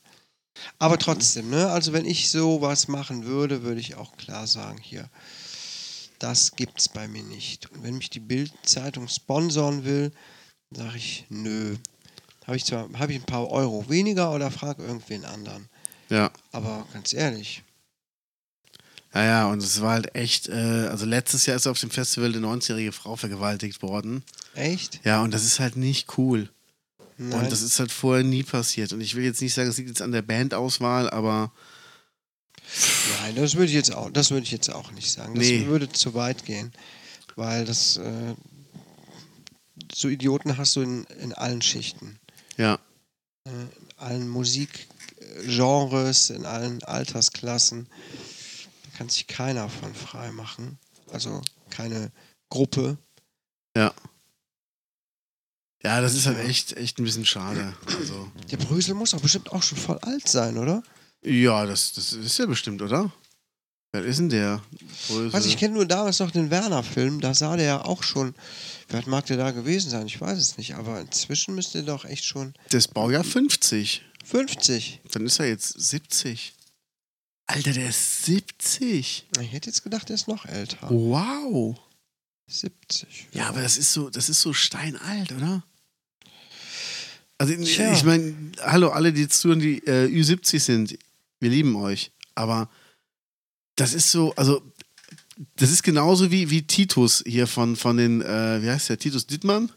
[0.79, 1.71] Aber trotzdem, ne?
[1.71, 5.09] Also wenn ich sowas machen würde, würde ich auch klar sagen, hier,
[6.19, 7.71] das gibt's bei mir nicht.
[7.71, 10.13] Und wenn mich die Bild-Zeitung sponsoren will,
[10.71, 11.77] sage ich, nö.
[12.47, 15.69] Habe ich zwar habe ich ein paar Euro weniger oder frage irgendwen anderen.
[16.09, 16.31] ja.
[16.53, 17.63] Aber ganz ehrlich,
[19.15, 22.35] Ja, ja, und es war halt echt, äh, also letztes Jahr ist auf dem Festival
[22.35, 24.25] eine 90-jährige Frau vergewaltigt worden.
[24.55, 25.01] echt?
[25.05, 26.51] Ja, und das ist halt nicht cool.
[27.17, 27.45] Nein.
[27.45, 28.93] Und das ist halt vorher nie passiert.
[28.93, 31.53] Und ich will jetzt nicht sagen, es liegt jetzt an der Bandauswahl, aber
[33.21, 35.35] Nein, das würde ich jetzt auch, das würde ich jetzt auch nicht sagen.
[35.35, 35.67] Das Nee.
[35.67, 36.73] würde zu weit gehen.
[37.37, 38.35] Weil das äh,
[39.95, 42.19] so Idioten hast du in, in allen Schichten.
[42.57, 42.79] ja,
[43.45, 47.89] in allen Musikgenres, in allen Altersklassen.
[48.85, 50.79] Da kann sich keiner von frei machen.
[51.13, 52.11] Also keine
[52.51, 52.99] Gruppe.
[53.77, 53.93] ja.
[55.85, 57.75] Ja, das ist halt echt, echt ein bisschen schade.
[57.99, 60.83] Also, Der Brösel muss doch bestimmt auch schon voll alt sein, oder?
[61.23, 63.13] ja, das, das ist ja bestimmt, oder?
[63.93, 64.63] Wer ist denn der?
[65.09, 65.33] Brösel?
[65.33, 68.35] Weiß ich kenne nur damals noch den Werner-Film, da sah der ja auch schon.
[68.93, 70.07] Alt mag der da gewesen sein?
[70.07, 74.03] Ich weiß es nicht, aber inzwischen müsste der doch echt schon Das Baujahr 50.
[74.25, 75.01] 50.
[75.13, 76.55] Dann ist er jetzt 70.
[77.47, 79.27] Alter, der ist 70.
[79.41, 80.89] Ich hätte jetzt gedacht, der ist noch älter.
[80.91, 81.77] Wow.
[82.49, 83.29] 70.
[83.33, 85.63] Ja, aber das ist so, das ist so steinalt, oder?
[87.45, 87.93] Also Tja.
[87.93, 90.99] ich meine, hallo, alle, die jetzt zuhören, die äh, Ü70 sind,
[91.41, 92.11] wir lieben euch.
[92.35, 92.71] Aber
[93.77, 94.63] das ist so, also
[95.57, 99.27] das ist genauso wie, wie Titus hier von, von den, äh, wie heißt der, Titus
[99.27, 99.71] Dittmann?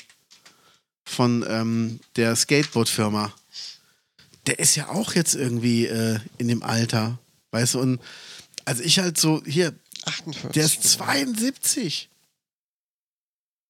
[1.03, 3.33] Von ähm, der Skateboard-Firma.
[4.45, 7.19] Der ist ja auch jetzt irgendwie äh, in dem Alter,
[7.51, 7.99] weißt du, und
[8.63, 9.73] also ich halt so, hier,
[10.05, 10.51] 48.
[10.51, 12.07] der ist 72.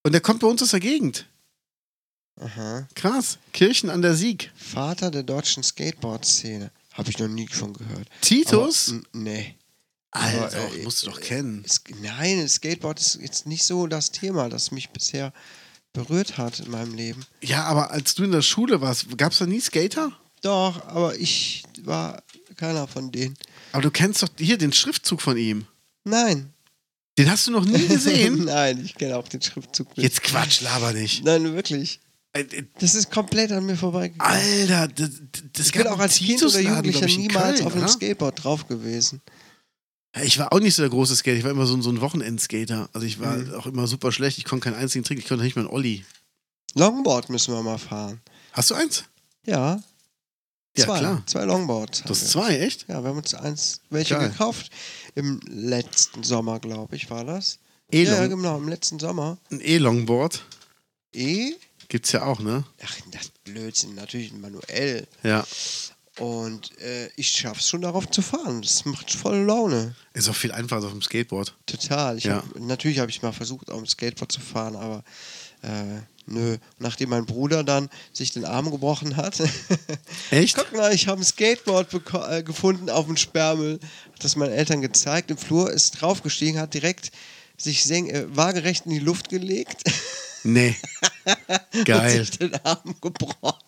[0.04, 1.27] Und der kommt bei uns aus der Gegend.
[2.40, 2.86] Aha.
[2.94, 3.38] Krass.
[3.52, 4.50] Kirchen an der Sieg.
[4.56, 6.70] Vater der deutschen Skateboard-Szene.
[6.92, 8.08] Habe ich noch nie von gehört.
[8.20, 8.90] Titus?
[8.90, 9.54] Aber, nee.
[10.10, 11.64] Alter, aber, äh, musst du doch kennen.
[11.66, 15.32] Es, nein, Skateboard ist jetzt nicht so das Thema, das mich bisher
[15.92, 17.24] berührt hat in meinem Leben.
[17.42, 20.12] Ja, aber als du in der Schule warst, gab es da nie Skater?
[20.42, 22.22] Doch, aber ich war
[22.56, 23.36] keiner von denen.
[23.72, 25.66] Aber du kennst doch hier den Schriftzug von ihm.
[26.04, 26.52] Nein.
[27.18, 28.44] Den hast du noch nie gesehen?
[28.44, 30.04] Nein, ich kenne auch den Schriftzug nicht.
[30.04, 31.24] Jetzt Quatsch, laber nicht.
[31.24, 32.00] Nein, wirklich.
[32.38, 34.20] Äh, äh, Das ist komplett an mir vorbeigegangen.
[34.20, 35.10] Alter, das,
[35.52, 37.88] das ich bin auch als Kind oder Jugendlicher niemals Köln, auf einem?
[37.88, 39.20] Skateboard drauf gewesen.
[40.16, 41.90] Ja, Ich war auch nicht so der große Skater, ich war immer so, ein- so
[41.90, 42.88] ein Wochenendskater.
[42.92, 43.54] Also ich war Mhm.
[43.54, 46.04] auch immer super schlecht, ich konnte keinen einzigen Trick, ich konnte nicht mal einen Olli.
[46.74, 48.20] Longboard müssen wir mal fahren.
[48.52, 49.04] Hast du eins?
[49.46, 49.80] Ja.
[50.76, 50.98] Ja, zwei.
[50.98, 51.22] klar.
[51.26, 52.04] Zwei Longboards.
[52.04, 52.28] Hast wir.
[52.28, 52.86] zwei, echt?
[52.88, 54.28] Ja, wir haben uns eins, welche Geil.
[54.30, 54.70] gekauft.
[55.14, 57.58] Im letzten Sommer, glaube ich, war das.
[57.90, 59.38] E-Long- Ja, genau, im letzten Sommer.
[59.50, 60.44] Ein E-Longboard.
[61.14, 61.54] E?
[61.88, 62.64] Gibt's ja auch, ne?
[62.84, 65.06] Ach, das Blödsinn, natürlich manuell.
[65.22, 65.44] Ja.
[66.18, 68.60] Und äh, ich schaff's schon darauf zu fahren.
[68.60, 69.94] Das macht voll Laune.
[70.12, 71.54] Ist auch viel einfacher als auf dem Skateboard.
[71.66, 72.18] Total.
[72.18, 72.36] Ja.
[72.36, 75.04] hab, natürlich habe ich mal versucht, auf dem Skateboard zu fahren, aber
[75.62, 76.58] äh, nö.
[76.78, 79.40] Nachdem mein Bruder dann sich den Arm gebrochen hat,
[80.30, 80.56] Echt?
[80.56, 81.94] guck mal, ich habe ein Skateboard
[82.28, 83.78] äh, gefunden auf dem Sperrmüll,
[84.12, 85.30] hat das meinen Eltern gezeigt.
[85.30, 87.12] Im Flur ist draufgestiegen, hat direkt
[87.56, 89.84] sich äh, waagerecht in die Luft gelegt
[90.44, 90.76] Nee.
[91.74, 92.10] und Geil.
[92.24, 93.58] sich den Arm gebrochen.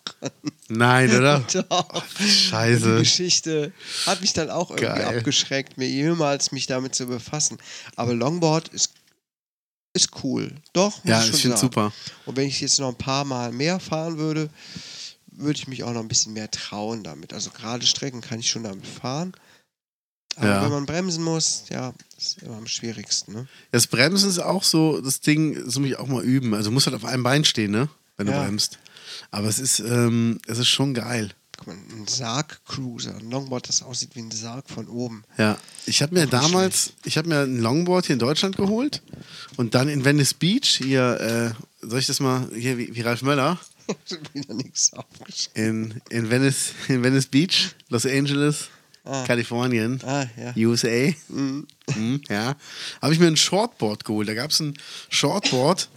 [0.67, 1.39] Nein, oder?
[1.69, 2.03] Doch.
[2.19, 2.97] Die Scheiße.
[2.99, 3.73] Geschichte
[4.05, 5.17] hat mich dann auch irgendwie Geil.
[5.17, 7.57] abgeschreckt, mir jemals mich damit zu befassen.
[7.95, 8.93] Aber Longboard ist,
[9.93, 10.53] ist cool.
[10.73, 11.67] Doch, muss Ja, ich ich schon finde sagen.
[11.67, 11.93] super.
[12.25, 14.49] Und wenn ich jetzt noch ein paar Mal mehr fahren würde,
[15.33, 17.33] würde ich mich auch noch ein bisschen mehr trauen damit.
[17.33, 19.33] Also gerade Strecken kann ich schon damit fahren.
[20.37, 20.63] Aber Ja.
[20.63, 23.33] wenn man bremsen muss, ja, ist immer am schwierigsten.
[23.33, 23.47] Ne?
[23.71, 26.53] Das Bremsen ist auch so, das Ding, so mich auch mal üben.
[26.53, 27.89] Also du musst halt auf einem Bein stehen, ne?
[28.17, 28.43] Wenn du Ja.
[28.43, 28.79] bremst.
[29.31, 31.31] Aber es ist, ähm, es ist schon geil.
[31.57, 35.23] Guck mal, ein Sarg-Cruiser, ein Longboard, das aussieht wie ein Sarg von oben.
[35.37, 35.57] Ja.
[35.85, 39.01] Ich habe mir damals, ich habe mir ein Longboard hier in Deutschland geholt
[39.57, 43.21] und dann in Venice Beach, hier, äh, soll ich das mal, hier wie, wie Ralf
[43.21, 43.59] Möller,
[44.33, 46.01] wieder nichts aufgeschrieben.
[46.09, 48.69] in, in, Venice, in Venice Beach, Los Angeles,
[49.03, 49.23] Ah.
[49.25, 49.99] Kalifornien.
[50.05, 50.67] Ah, ja.
[50.67, 51.13] USA.
[51.29, 51.67] Mhm.
[51.95, 52.55] Mhm, ja.
[53.01, 54.27] Habe ich mir ein Shortboard geholt.
[54.27, 54.77] Da gab es ein
[55.09, 55.89] Shortboard,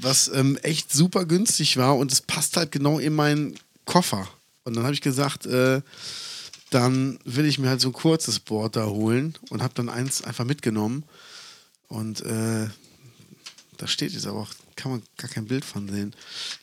[0.00, 4.28] was ähm, echt super günstig war und es passt halt genau in meinen Koffer.
[4.64, 5.80] Und dann habe ich gesagt, äh,
[6.70, 10.22] dann will ich mir halt so ein kurzes Board da holen und habe dann eins
[10.22, 11.04] einfach mitgenommen.
[11.88, 12.68] Und äh,
[13.76, 16.14] da steht jetzt aber auch, kann man gar kein Bild von sehen.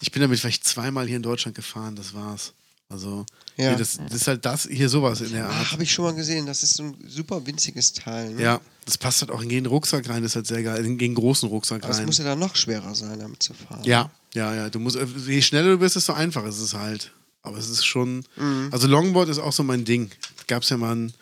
[0.02, 2.54] Ich bin damit vielleicht zweimal hier in Deutschland gefahren, das war's.
[2.90, 3.70] Also, Ja.
[3.70, 5.72] hier, das, das ist halt das, hier sowas in der Ah, Art.
[5.74, 6.46] habe ich schon mal gesehen.
[6.48, 8.34] Das ist so ein super winziges Teil.
[8.34, 8.42] Ne?
[8.42, 10.84] Ja, das passt halt auch in jeden Rucksack rein, das ist halt sehr geil.
[10.86, 12.06] In den großen Rucksack Aber rein.
[12.06, 13.84] muss ja dann noch schwerer sein, damit zu fahren.
[13.84, 14.70] Ja, ja, ja.
[14.70, 17.12] Du musst, je schneller du bist, desto einfacher ist es halt.
[17.44, 18.24] Aber es ist schon.
[18.38, 18.70] Mhm.
[18.72, 20.10] Also Longboard ist auch so mein Ding.
[20.48, 21.14] Gab es ja mal einen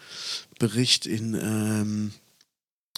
[0.59, 2.11] Bericht in, ähm,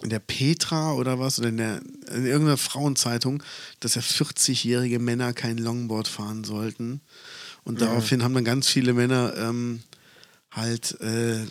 [0.02, 1.82] in der Petra oder was, oder in, der,
[2.14, 3.42] in irgendeiner Frauenzeitung,
[3.80, 7.02] dass ja 40-jährige Männer kein Longboard fahren sollten.
[7.64, 9.82] Und daraufhin haben dann ganz viele Männer ähm,
[10.52, 11.46] halt, äh,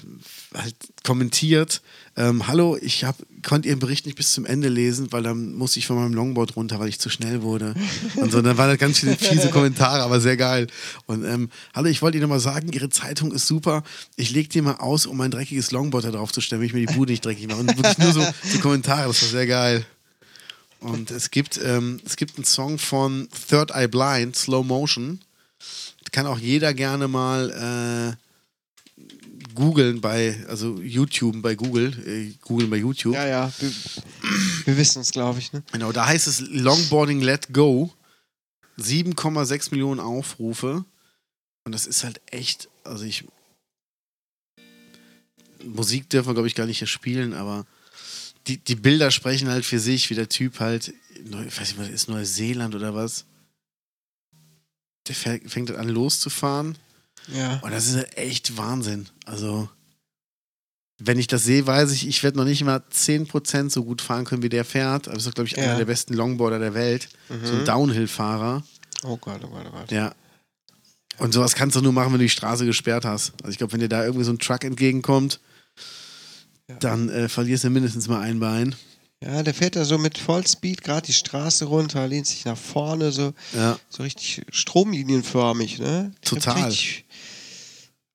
[0.54, 1.82] halt kommentiert,
[2.16, 5.78] ähm, hallo, ich hab, konnte Ihren Bericht nicht bis zum Ende lesen, weil dann musste
[5.78, 7.74] ich von meinem Longboard runter, weil ich zu schnell wurde.
[8.16, 10.66] Und so, dann waren da ganz viele fiese Kommentare, aber sehr geil.
[11.06, 13.82] Und ähm, hallo, ich wollte Ihnen mal sagen, Ihre Zeitung ist super.
[14.16, 16.74] Ich leg die mal aus, um mein dreckiges Longboard da drauf zu stellen, wenn ich
[16.74, 17.60] mir die Bude nicht dreckig mache.
[17.60, 19.86] Und wirklich nur so, so Kommentare, das war sehr geil.
[20.80, 25.20] Und es gibt, ähm, es gibt einen Song von Third Eye Blind, Slow Motion.
[26.10, 32.76] Kann auch jeder gerne mal äh, googeln bei, also YouTube bei Google, äh, googeln bei
[32.76, 33.14] YouTube.
[33.14, 33.52] Ja, ja.
[33.58, 33.70] Wir,
[34.66, 35.52] wir wissen es, glaube ich.
[35.52, 35.62] Ne?
[35.72, 37.92] Genau, da heißt es Longboarding Let Go.
[38.78, 40.84] 7,6 Millionen Aufrufe.
[41.64, 43.24] Und das ist halt echt, also ich.
[45.64, 47.66] Musik dürfen wir, glaube ich, gar nicht hier spielen, aber
[48.48, 51.88] die, die Bilder sprechen halt für sich, wie der Typ halt, ich weiß nicht, was
[51.88, 53.24] ist Neuseeland oder was?
[55.08, 56.78] Der fäng- fängt an loszufahren.
[57.28, 57.58] Ja.
[57.60, 59.08] Und das ist halt echt Wahnsinn.
[59.26, 59.68] Also,
[60.98, 64.24] wenn ich das sehe, weiß ich, ich werde noch nicht mal 10% so gut fahren
[64.24, 65.08] können, wie der fährt.
[65.08, 65.64] Aber das ist, glaube ich, Ja.
[65.64, 67.08] einer der besten Longboarder der Welt.
[67.28, 67.64] So ein Mhm.
[67.64, 68.62] Downhill-Fahrer.
[69.04, 69.90] Oh Gott, oh Gott, oh Gott.
[69.90, 70.14] Ja.
[71.18, 73.32] Und sowas kannst du nur machen, wenn du die Straße gesperrt hast.
[73.42, 75.40] Also ich glaube, wenn dir da irgendwie so ein Truck entgegenkommt,
[76.68, 76.76] Ja.
[76.76, 78.74] dann äh, verlierst du mindestens mal ein Bein.
[79.22, 83.12] Ja, der fährt da so mit Vollspeed gerade die Straße runter, lehnt sich nach vorne,
[83.12, 83.78] so, Ja.
[83.88, 86.12] so richtig stromlinienförmig, ne?
[86.12, 86.64] Der Total.
[86.64, 87.04] richtig-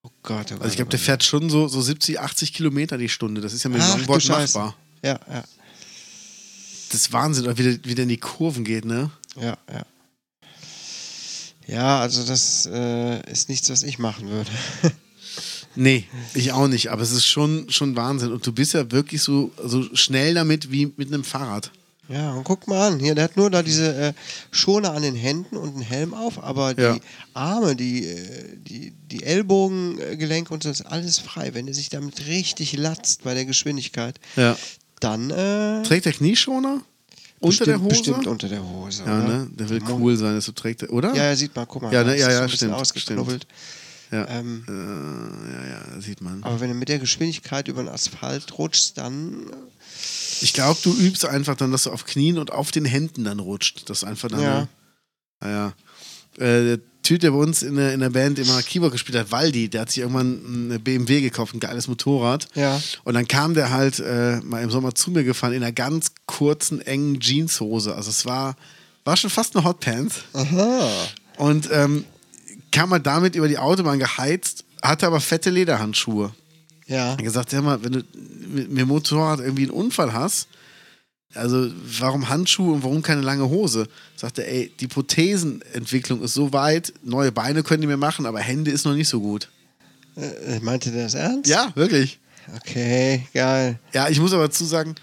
[0.03, 0.61] Oh Gott, oh Gott.
[0.61, 1.05] Also ich glaube, oh der Gott.
[1.05, 3.41] fährt schon so, so 70, 80 Kilometer die Stunde.
[3.41, 4.75] Das ist ja mit dem Ach, Longboard machbar.
[5.03, 5.43] Ja, ja,
[6.91, 9.09] Das ist Wahnsinn, wie der, wie der in die Kurven geht, ne?
[9.39, 9.85] ja, ja.
[11.67, 14.49] Ja, also das äh, ist nichts, was ich machen würde.
[15.77, 18.31] Nee, ich auch nicht, aber es ist schon, schon Wahnsinn.
[18.31, 21.71] Und du bist ja wirklich so, so schnell damit wie mit einem Fahrrad.
[22.09, 24.13] Ja, und guck mal an, hier, der hat nur da diese äh,
[24.49, 26.97] Schoner an den Händen und einen Helm auf, aber die Ja.
[27.33, 31.53] Arme, die, äh, die, die Ellbogengelenke und so ist alles frei.
[31.53, 34.57] Wenn er sich damit richtig latzt bei der Geschwindigkeit, Ja.
[35.01, 36.81] dann äh, Trägt der Knieschoner?
[37.39, 37.89] Unter bestimmt, der Hose?
[37.89, 39.03] Bestimmt unter der Hose.
[39.05, 39.27] ja, oder?
[39.27, 39.47] ne?
[39.51, 41.13] Der will cool sein, dass du trägst, oder?
[41.13, 41.93] Ja, ja, sieht man, guck mal.
[41.93, 43.47] Ja, ne, das ja, ist ja, so ein bisschen stimmt, Ausgeknubbelt.
[44.11, 44.27] Ja.
[44.29, 46.43] Ähm, Äh, ja, ja, sieht man.
[46.43, 49.45] aber wenn du mit der Geschwindigkeit über den Asphalt rutschst, dann.
[50.41, 53.39] Ich glaube, du übst einfach dann, dass du auf Knien und auf den Händen dann
[53.39, 53.89] rutscht.
[53.89, 54.41] Das ist einfach dann.
[54.41, 54.67] Ja.
[55.43, 55.49] Ja.
[55.49, 55.67] ja.
[56.37, 59.31] Äh, der Typ, der bei uns in der, in der Band immer Keyboard gespielt hat,
[59.31, 62.47] Waldi, der hat sich irgendwann eine BMW gekauft, ein geiles Motorrad.
[62.53, 62.81] Ja.
[63.05, 66.11] Und dann kam der halt äh, mal im Sommer zu mir gefahren in einer ganz
[66.25, 67.95] kurzen, engen Jeanshose.
[67.95, 68.55] Also es war,
[69.05, 70.15] war schon fast eine Hotpants.
[70.33, 70.89] Aha.
[71.37, 72.03] Und ähm,
[72.77, 76.31] kam halt damit über die Autobahn geheizt, hatte aber fette Lederhandschuhe.
[76.85, 77.11] Ja.
[77.11, 78.03] Er gesagt, hör mal, wenn du
[78.47, 80.47] mit mit dem Motorrad irgendwie einen Unfall hast,
[81.33, 83.87] also warum Handschuhe und warum keine lange Hose?
[84.15, 88.39] Sagt er, ey, die Prothesenentwicklung ist so weit, neue Beine können die mir machen, aber
[88.39, 89.49] Hände ist noch nicht so gut.
[90.15, 91.49] Äh, meinte der das ernst?
[91.49, 92.19] Ja, wirklich.
[92.55, 93.79] Okay, geil.
[93.93, 94.95] Ja, ich muss aber dazu sagen,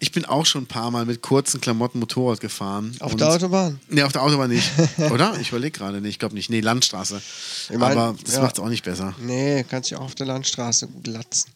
[0.00, 2.94] ich bin auch schon ein paar Mal mit kurzen Klamotten Motorrad gefahren.
[3.00, 3.80] Auf der Autobahn?
[3.88, 4.70] Nee, auf der Autobahn nicht.
[5.10, 5.38] Oder?
[5.40, 6.10] Ich überlege gerade nicht.
[6.12, 6.50] Ich glaube nicht.
[6.50, 7.22] Nee, Landstraße.
[7.70, 8.42] Ich mein, aber das ja.
[8.42, 9.14] macht es auch nicht besser.
[9.20, 11.50] Nee, kannst dich auch auf der Landstraße gut latzen.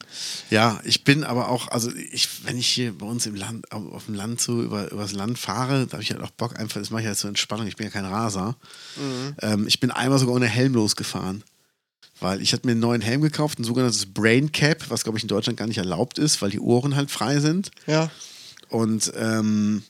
[0.51, 4.07] Ja, ich bin aber auch, also ich, wenn ich hier bei uns im Land, auf
[4.07, 6.91] dem Land so über, übers Land fahre, da habe ich halt auch Bock einfach, das
[6.91, 8.57] mache ich halt zur Entspannung, ich bin ja kein Raser.
[9.43, 11.43] Ähm, ich bin einmal sogar ohne Helm losgefahren.
[12.21, 15.25] Weil ich hatte mir einen neuen Helm gekauft, ein sogenanntes Brain Cap, was glaube ich
[15.25, 17.71] in Deutschland gar nicht erlaubt ist, weil die Ohren halt frei sind.
[17.87, 18.11] Ja.
[18.69, 19.83] Und ähm,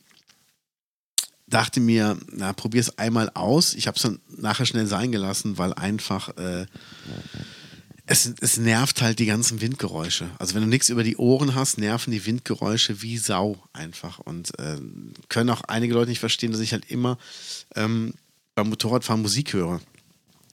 [1.46, 3.74] dachte mir, na, probier es einmal aus.
[3.74, 6.66] Ich habe es dann nachher schnell sein gelassen, weil einfach äh,
[8.06, 10.30] es, es nervt halt die ganzen Windgeräusche.
[10.38, 14.18] Also wenn du nichts über die Ohren hast, nerven die Windgeräusche wie Sau einfach.
[14.18, 14.78] Und äh,
[15.28, 17.18] können auch einige Leute nicht verstehen, dass ich halt immer
[17.76, 18.14] ähm,
[18.54, 19.80] beim Motorradfahren Musik höre.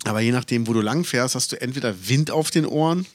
[0.06, 3.06] Aber je nachdem, wo du lang fährst, hast du entweder Wind auf den Ohren,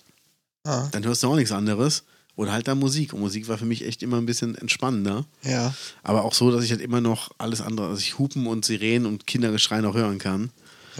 [0.64, 2.04] Ah, dann hörst du auch nichts anderes.
[2.36, 3.12] Oder halt da Musik.
[3.12, 5.24] Und Musik war für mich echt immer ein bisschen entspannender.
[5.42, 5.74] ja.
[6.02, 9.06] Aber auch so, dass ich halt immer noch alles andere, also ich Hupen und Sirenen
[9.06, 10.50] und Kindergeschrei noch hören kann.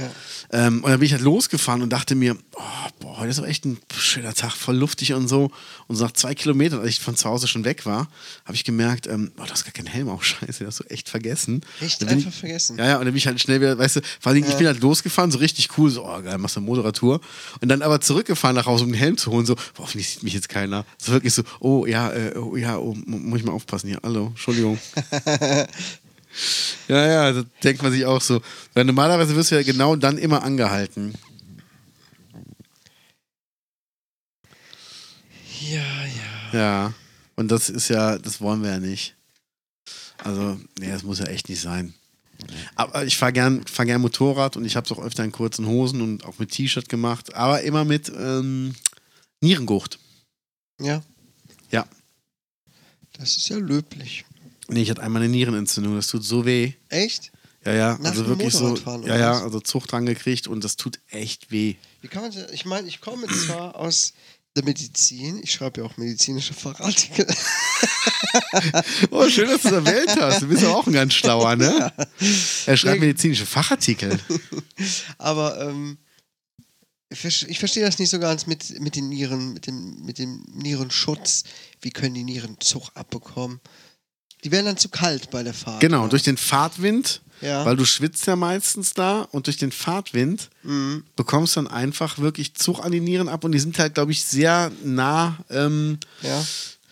[0.01, 0.67] Ja.
[0.67, 2.61] Ähm, und dann bin ich halt losgefahren und dachte mir, oh,
[3.01, 5.51] boah, heute ist aber echt ein schöner Tag, voll luftig und so.
[5.87, 8.09] Und so nach zwei Kilometern, als ich von zu Hause schon weg war,
[8.45, 10.85] habe ich gemerkt, ähm, oh, du hast gar keinen Helm auf, scheiße, das hast du
[10.95, 11.61] echt vergessen.
[11.81, 12.79] Echt einfach ich, vergessen.
[12.79, 14.67] Ja, ja, und dann bin ich halt schnell wieder, weißt du, vor allem, ich bin
[14.67, 17.21] halt losgefahren, so richtig cool, so, oh geil, machst du eine Motorradtour.
[17.61, 20.23] Und dann aber zurückgefahren nach Hause, um den Helm zu holen, so, boah, hoffentlich sieht
[20.23, 20.85] mich jetzt keiner.
[20.99, 23.99] So wirklich so, oh ja, äh, oh ja, oh, mu- muss ich mal aufpassen hier,
[24.03, 24.79] hallo, Entschuldigung.
[26.89, 28.41] Ja, ja, da denkt man sich auch so.
[28.75, 31.15] Weil normalerweise wirst du ja genau dann immer angehalten.
[35.61, 36.59] Ja, ja.
[36.59, 36.95] Ja.
[37.37, 39.15] Und das ist ja, das wollen wir ja nicht.
[40.19, 41.95] Also, nee, das muss ja echt nicht sein.
[42.75, 45.67] Aber ich fahre gern, fahr gern Motorrad und ich habe es auch öfter in kurzen
[45.67, 48.75] Hosen und auch mit T-Shirt gemacht, aber immer mit ähm,
[49.41, 49.99] Nierengucht.
[50.81, 51.03] Ja.
[51.71, 51.87] Ja.
[53.13, 54.25] Das ist ja löblich.
[54.71, 56.73] Nee, ich hatte einmal eine Nierenentzündung, das tut so weh.
[56.89, 57.33] Echt?
[57.65, 58.75] Ja, ja, Nach also wirklich so.
[59.05, 61.75] Ja, ja, also Zucht dran gekriegt und das tut echt weh.
[62.01, 62.51] Wie kann man das?
[62.53, 64.15] Ich meine, ich komme zwar aus
[64.57, 67.27] der Medizin, ich schreibe ja auch medizinische Fachartikel.
[69.11, 70.43] Oh, schön, dass du es erwähnt hast.
[70.43, 71.93] Du bist ja auch ein ganz schlauer, ne?
[72.67, 73.07] Er schreibt Nee.
[73.07, 74.19] medizinische Fachartikel.
[75.19, 75.99] Aber ähm,
[77.09, 80.19] ich, verste- ich verstehe das nicht so ganz mit, mit den Nieren, mit dem, mit
[80.19, 81.45] dem Nierenschutz.
[81.81, 83.61] Wie können die Nieren Zug abbekommen?
[84.45, 85.81] Die werden dann zu kalt bei der Fahrt.
[85.81, 86.11] Genau, oder?
[86.11, 87.65] durch den Fahrtwind Ja.
[87.65, 91.05] weil du schwitzt ja meistens da und durch den Fahrtwind Mhm.
[91.17, 94.25] bekommst dann einfach wirklich Zug an die Nieren ab und die sind halt, glaube ich,
[94.25, 95.39] sehr nah.
[95.51, 96.45] Ähm, Ja.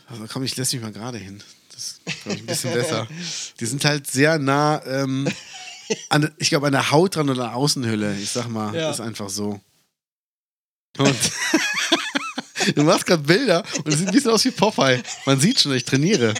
[0.09, 1.43] also komm, ich lasse mich mal gerade hin.
[1.73, 3.07] Das ist, glaube ich, ein bisschen besser.
[3.61, 5.29] Die sind halt sehr nah, ähm,
[6.11, 8.17] an, ich glaube, an der Haut dran oder an der Außenhülle.
[8.19, 8.91] Ich sag mal, Ja.
[8.91, 9.61] ist einfach so.
[10.99, 11.15] Und
[12.75, 15.03] du machst gerade Bilder und es sieht ein bisschen aus wie Popeye.
[15.27, 16.35] Man sieht schon, ich trainiere.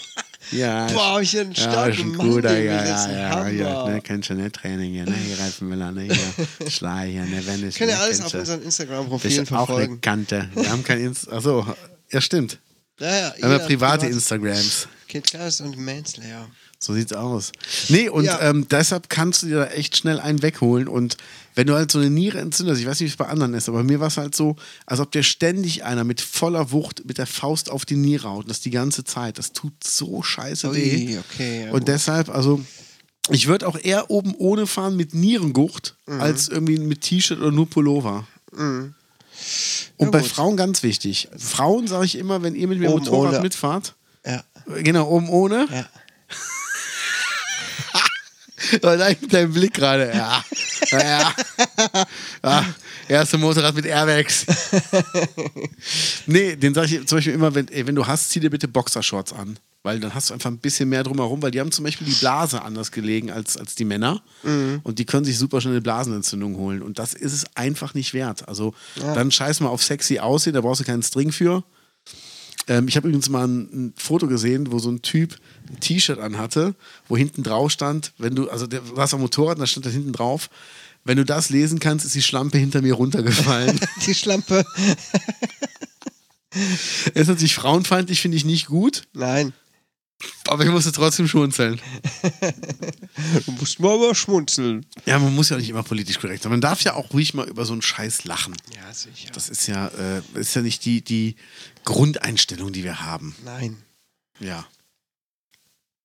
[0.53, 4.01] Ja, Boah, hab ich einen ja, starken schon Mann gut, ja, ja, ja, ja, ne,
[4.01, 7.77] kennst du, ne, Training hier, ne, hier Reifenmüller, ne, hier, Schlei hier, ne, wenn ich,
[7.77, 10.01] Könnt ihr alles auf unseren Instagram-Profilen du auch eine verfolgen.
[10.01, 10.49] Kante.
[10.55, 11.67] Wir haben kein Inst Achso,
[12.11, 12.59] ja, stimmt.
[13.01, 14.89] Ja, ja, Wir haben ja jeder private privat- Instagrams.
[15.07, 16.49] Kid Cast und Manslayer.
[16.81, 17.51] So sieht's aus.
[17.89, 18.41] Nee, und Ja.
[18.41, 20.87] ähm, deshalb kannst du dir da echt schnell einen wegholen.
[20.87, 21.17] Und
[21.57, 23.69] wenn du halt so eine Niere entzündest, ich weiß nicht, wie es bei anderen ist,
[23.69, 24.55] aber mir war es halt so,
[24.87, 28.45] als ob dir ständig einer mit voller Wucht mit der Faust auf die Niere haut.
[28.45, 29.39] Und das die ganze Zeit.
[29.39, 31.09] Das tut so scheiße weh.
[31.15, 31.65] Ui, okay.
[31.65, 31.89] Ja, und gut.
[31.89, 32.61] deshalb, also,
[33.29, 36.21] ich würde auch eher oben ohne fahren mit Nierengucht, Mhm.
[36.21, 38.27] als irgendwie mit T-Shirt oder nur Pullover.
[38.53, 38.95] Und
[39.99, 40.29] Ja, bei gut.
[40.29, 41.29] Frauen ganz wichtig.
[41.37, 43.41] Frauen sage ich immer, wenn ihr mit mir Oben Motorrad ohne.
[43.43, 44.45] mitfahrt, ja,
[44.83, 45.87] genau, oben ohne, ja.
[48.83, 50.13] Und eigentlich dein Blick gerade.
[50.15, 50.45] Ja.
[50.91, 51.35] Ja, ja.
[52.45, 52.65] ja.
[53.09, 54.45] Erste Motorrad mit Airbags.
[56.27, 58.69] nee, den sage ich zum Beispiel immer, wenn, ey, wenn du hast, zieh dir bitte
[58.69, 59.59] Boxershorts an.
[59.85, 62.15] Weil dann hast du einfach ein bisschen mehr drumherum, weil die haben zum Beispiel die
[62.15, 64.23] Blase anders gelegen als, als die Männer.
[64.83, 66.83] Und die können sich super schnell eine Blasenentzündung holen.
[66.83, 68.49] Und das ist es einfach nicht wert.
[68.49, 68.75] Also
[69.15, 71.63] dann scheiß mal auf sexy aussehen, da brauchst du keinen String für.
[72.67, 75.37] Ähm, ich habe übrigens mal ein, ein Foto gesehen, wo so ein Typ
[75.71, 76.75] ein T-Shirt anhatte,
[77.09, 79.91] wo hinten drauf stand, wenn du, also der war am Motorrad, und da stand da
[79.91, 80.51] hinten drauf,
[81.05, 83.81] wenn du das lesen kannst, ist die Schlampe hinter mir runtergefallen.
[84.07, 84.65] Die Schlampe.
[87.15, 89.55] ist natürlich frauenfeindlich, finde ich nicht gut, Nein.
[90.49, 91.81] aber ich musste trotzdem schmunzeln.
[93.47, 94.87] Du musst mal aber schmunzeln.
[95.07, 96.53] Ja, man muss ja nicht immer politisch korrekt sein.
[96.53, 98.55] Man darf ja auch ruhig mal über so einen Scheiß lachen.
[98.77, 99.31] Ja, sicher.
[99.33, 101.35] Das ist ja, äh, ist ja nicht die, die
[101.89, 103.35] Grundeinstellung, die wir haben.
[103.45, 103.83] Nein.
[104.41, 104.67] Ja.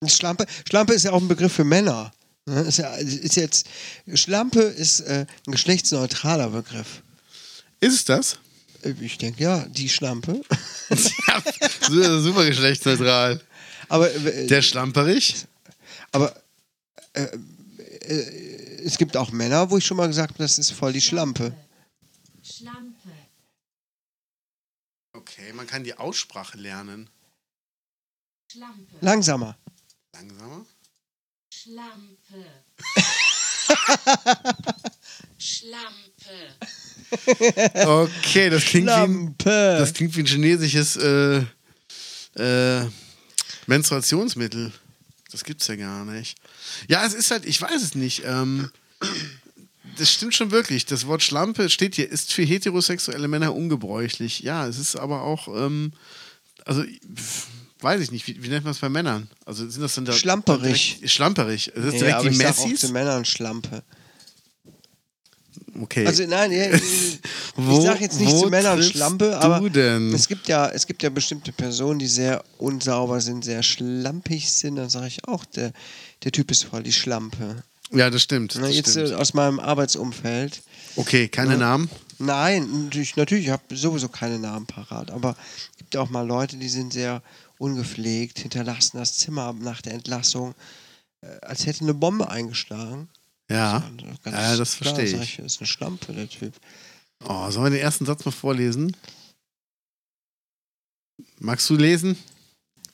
[0.07, 2.11] Schlampe, Schlampe ist ja auch ein Begriff für Männer.
[2.45, 2.61] Ne?
[2.61, 3.67] Ist, ja, ist jetzt,
[4.15, 7.01] Schlampe ist äh, ein geschlechtsneutraler Begriff.
[7.79, 8.37] Ist es das?
[8.83, 10.41] Äh, Ich denke, ja, die Schlampe.
[10.89, 11.43] ja,
[11.89, 13.41] super, super geschlechtsneutral.
[13.89, 15.45] Aber, äh, Der Schlamperich?
[16.11, 16.33] aber
[17.13, 20.91] äh, äh, es gibt auch Männer, wo ich schon mal gesagt habe, das ist voll
[20.93, 21.53] die Schlampe.
[22.43, 22.92] Schlampe,
[25.53, 27.07] Okay, man kann die Aussprache lernen.
[28.51, 29.55] Schlampe, Langsamer.
[30.13, 30.65] Langsamer.
[31.53, 32.45] Schlampe.
[35.37, 36.55] Schlampe.
[37.85, 39.75] Okay, das klingt, wie ein, Schlampe.
[39.77, 41.45] das klingt wie ein chinesisches äh,
[42.35, 42.89] äh,
[43.67, 44.73] Menstruationsmittel.
[45.31, 46.35] Das gibt's ja gar nicht.
[46.87, 48.23] Ja, es ist halt, ich weiß es nicht.
[48.25, 48.71] Ähm,
[49.97, 50.85] das stimmt schon wirklich.
[50.85, 54.39] Das Wort Schlampe steht hier, ist für heterosexuelle Männer ungebräuchlich.
[54.41, 55.91] Ja, es ist aber auch, ähm,
[56.65, 56.83] also
[57.79, 59.29] weiß ich nicht, wie, wie nennt man es bei Männern?
[59.45, 60.95] Also sind das dann da Schlamperig.
[60.95, 61.67] Direkt, schlamperig.
[61.67, 62.79] Ist Nee, direkt aber die ich sag auch Messis.
[62.81, 63.83] zu Männern Schlampe.
[65.79, 66.05] Okay.
[66.05, 67.19] Also nein, ja, ich
[67.55, 69.59] Wo- sage jetzt nicht zu Männern Schlampe, aber
[70.13, 74.75] es gibt ja, es gibt ja bestimmte Personen, die sehr unsauber sind, sehr schlampig sind.
[74.75, 75.73] Dann sage ich auch, der,
[76.23, 77.63] der Typ ist voll die Schlampe.
[77.93, 78.55] Ja, das stimmt.
[78.55, 79.11] Ne, Das jetzt stimmt.
[79.11, 80.61] äh, aus meinem Arbeitsumfeld.
[80.95, 81.89] Okay, keine Namen.
[82.19, 85.35] Nein, natürlich, natürlich ich habe sowieso keine Namen parat, aber
[85.71, 87.21] es gibt ja auch mal Leute, die sind sehr
[87.57, 90.53] ungepflegt, hinterlassen das Zimmer nach der Entlassung,
[91.21, 93.09] äh, als hätte eine Bombe eingeschlagen.
[93.49, 93.81] Ja, äh,
[94.23, 95.39] ganz ja das klar, verstehe sag ich.
[95.39, 96.53] Ist eine Schlampe, der Typ.
[97.25, 98.95] Oh, sollen wir den ersten Satz mal vorlesen?
[101.39, 102.17] Magst du lesen?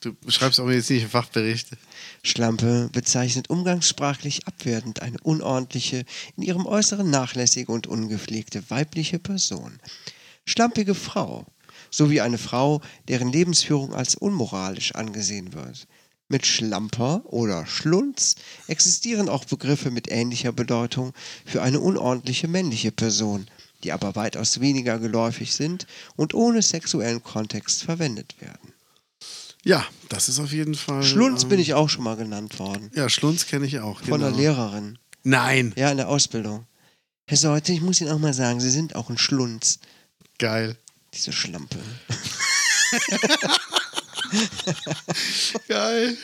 [0.02, 1.76] Du schreibst auch medizinische Fachberichte.
[2.22, 6.06] Schlampe bezeichnet umgangssprachlich abwertend eine unordentliche,
[6.38, 9.78] in ihrem Äußeren nachlässige und ungepflegte weibliche Person.
[10.46, 11.44] Schlampige Frau
[11.90, 15.86] sowie eine Frau, deren Lebensführung als unmoralisch angesehen wird.
[16.28, 18.36] Mit Schlamper oder Schlunz
[18.68, 21.12] existieren auch Begriffe mit ähnlicher Bedeutung
[21.44, 23.48] für eine unordentliche männliche Person,
[23.84, 25.86] die aber weitaus weniger geläufig sind
[26.16, 28.72] und ohne sexuellen Kontext verwendet werden.
[29.64, 31.02] Ja, das ist auf jeden Fall.
[31.02, 32.90] Schlunz ähm, bin ich auch schon mal genannt worden.
[32.94, 34.00] Ja, Schlunz kenne ich auch.
[34.02, 34.40] Von der genau.
[34.40, 34.98] Lehrerin.
[35.22, 36.66] Nein, Ja, in der Ausbildung.
[37.26, 39.78] Herr Seute, ich muss Ihnen auch mal sagen, Sie sind auch ein Schlunz.
[40.38, 40.76] geil.
[41.12, 41.78] Diese Schlampe.
[45.68, 46.16] Geil.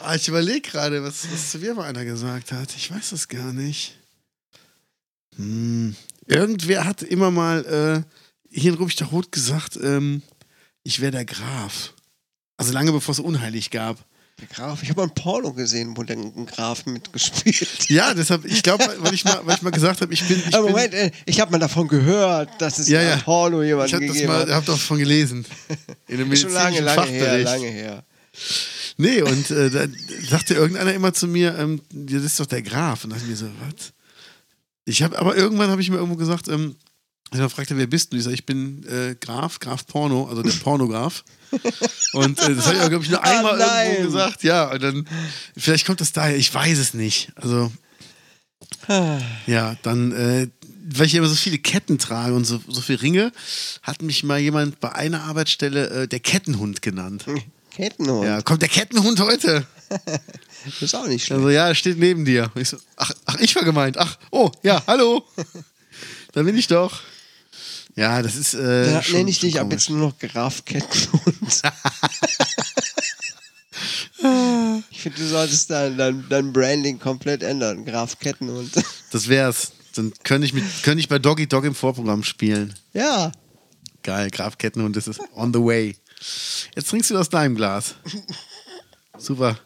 [0.00, 2.74] Ah, ich überlege gerade, was, was zu mir mal einer gesagt hat.
[2.76, 3.98] Ich weiß das gar nicht.
[5.36, 5.96] Hm.
[6.26, 8.02] Irgendwer hat immer mal äh,
[8.50, 10.22] hier in Rubik Rot gesagt, ähm,
[10.82, 11.93] ich wäre der Graf.
[12.56, 13.98] Also lange bevor es unheilig gab.
[14.40, 14.82] Der Graf.
[14.82, 17.88] Ich habe mal ein Porno gesehen, wo der ein Graf mitgespielt.
[17.88, 20.38] Ja, deshalb, ich glaube, weil ich mal, weil ich mal gesagt habe, ich bin.
[20.48, 23.14] Ich Aber bin Moment, äh, ich habe mal davon gehört, dass es Ja, ja.
[23.14, 24.48] ein Porno ich jemanden habe das gegeben mal, hat.
[24.50, 25.44] hab davon gelesen.
[26.08, 27.44] In einem schon lange, lange her, Fachbericht.
[27.44, 28.04] lange her.
[28.96, 29.86] Nee, und äh, da
[30.28, 33.04] sagte irgendeiner immer zu mir, ähm, das ist doch der Graf.
[33.04, 33.92] Und dann dachte ich mir so, was?
[34.84, 36.74] Ich habe, aber irgendwann habe ich mir irgendwo gesagt, ähm,
[37.40, 38.16] dann fragte er, wer bist du?
[38.16, 41.24] Ich sage, ich bin äh, Graf, Graf Porno, also der Pornograf.
[42.12, 43.90] und äh, das habe ich, auch, glaube ich, nur Ah, einmal nein.
[43.92, 44.42] irgendwo gesagt.
[44.42, 45.08] Ja, und dann,
[45.56, 47.32] vielleicht kommt das daher, ich weiß es nicht.
[47.36, 47.70] Also,
[49.46, 50.48] ja, dann, äh,
[50.86, 53.32] weil ich immer so viele Ketten trage und so, so viele Ringe,
[53.82, 57.24] hat mich mal jemand bei einer Arbeitsstelle äh, der Kettenhund genannt.
[57.70, 58.24] Kettenhund.
[58.24, 59.66] Ja, kommt der Kettenhund heute?
[59.88, 60.20] Das
[60.82, 61.38] ist auch nicht schlecht.
[61.38, 62.50] Also ja, er steht neben dir.
[62.54, 63.96] Ich so, ach, ach, ich war gemeint.
[63.98, 65.24] Ach, oh, ja, hallo.
[66.32, 67.00] da bin ich doch.
[67.96, 68.54] Ja, das ist.
[68.54, 71.62] Äh, Dann schon- nenne ich dich ab jetzt nur noch Graf Kettenhund.
[74.90, 77.84] ich finde, du solltest dein, dein, dein Branding komplett ändern.
[77.84, 78.72] Graf Kettenhund.
[79.12, 79.70] Das wär's.
[79.94, 82.74] Dann könnte ich, mit, könnte ich bei Doggy Dog im Vorprogramm spielen.
[82.92, 83.30] ja.
[84.02, 85.96] Geil, Graf Kettenhund, das ist on the way.
[86.74, 87.94] Jetzt trinkst du aus deinem Glas.
[89.16, 89.56] Super.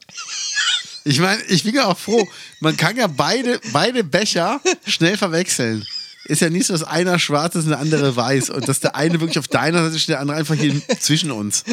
[1.05, 2.25] Ich meine, ich bin ja auch froh,
[2.61, 5.85] man kann ja beide, beide Becher schnell verwechseln.
[6.29, 8.95] Ist ja nicht so, dass einer schwarz ist und der andere weiß und dass der
[8.95, 11.65] eine wirklich auf deiner Seite steht, der andere einfach hier zwischen uns.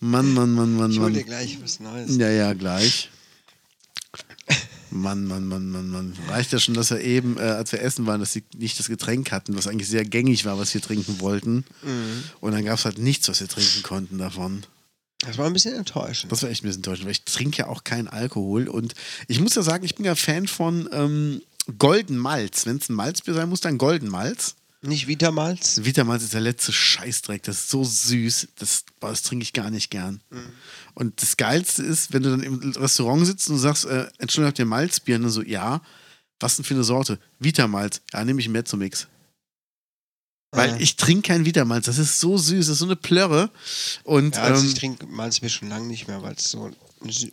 [0.00, 1.26] Mann, Mann, Mann, Mann, Ich hol dir Mann.
[1.26, 2.16] gleich was Neues.
[2.16, 3.10] Ja, ja, gleich.
[4.90, 6.16] Mann, Mann, Mann, Mann, Mann.
[6.28, 8.88] Reicht ja schon, dass wir eben, äh, als wir essen waren, dass sie nicht das
[8.88, 11.64] Getränk hatten, was eigentlich sehr gängig war, was wir trinken wollten.
[12.40, 14.64] Und dann gab es halt nichts, was wir trinken konnten davon.
[15.26, 16.30] Das war ein bisschen enttäuschend.
[16.30, 18.68] Das war echt ein bisschen enttäuschend, weil ich trinke ja auch keinen Alkohol.
[18.68, 18.94] Und
[19.26, 21.40] ich muss ja sagen, ich bin ja Fan von ähm,
[21.78, 22.66] Golden Malz.
[22.66, 24.54] Wenn es ein Malzbier sein muss, dann Golden Malz.
[24.82, 25.80] Nicht Vitamalz?
[25.82, 27.42] Vitamalz ist der letzte Scheißdreck.
[27.44, 28.48] Das ist so süß.
[28.58, 30.20] Das, das trinke ich gar nicht gern.
[30.92, 34.58] Und das Geilste ist, wenn du dann im Restaurant sitzt und sagst, äh, Entschuldigung, habt
[34.58, 35.16] ihr Malzbier?
[35.16, 35.80] Und dann so, ja.
[36.38, 37.18] Was denn für eine Sorte?
[37.38, 38.02] Vitamalz.
[38.12, 39.06] Ja, nehme ich einen Mezzomix.
[40.50, 40.76] Weil Ja.
[40.78, 41.86] ich trinke kein Vitamalz.
[41.86, 42.66] Das ist so süß.
[42.66, 43.48] Das ist so eine Plörre.
[44.02, 46.70] Und Ja, also ähm, ich trinke Malzbier schon lange nicht mehr, weil es so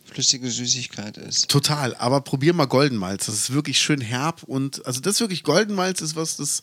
[0.04, 1.48] flüssige Süßigkeit ist.
[1.48, 3.26] Total, aber probier mal Goldenmalz.
[3.26, 6.62] Das ist wirklich schön herb und also das wirklich Goldenmalz ist was das.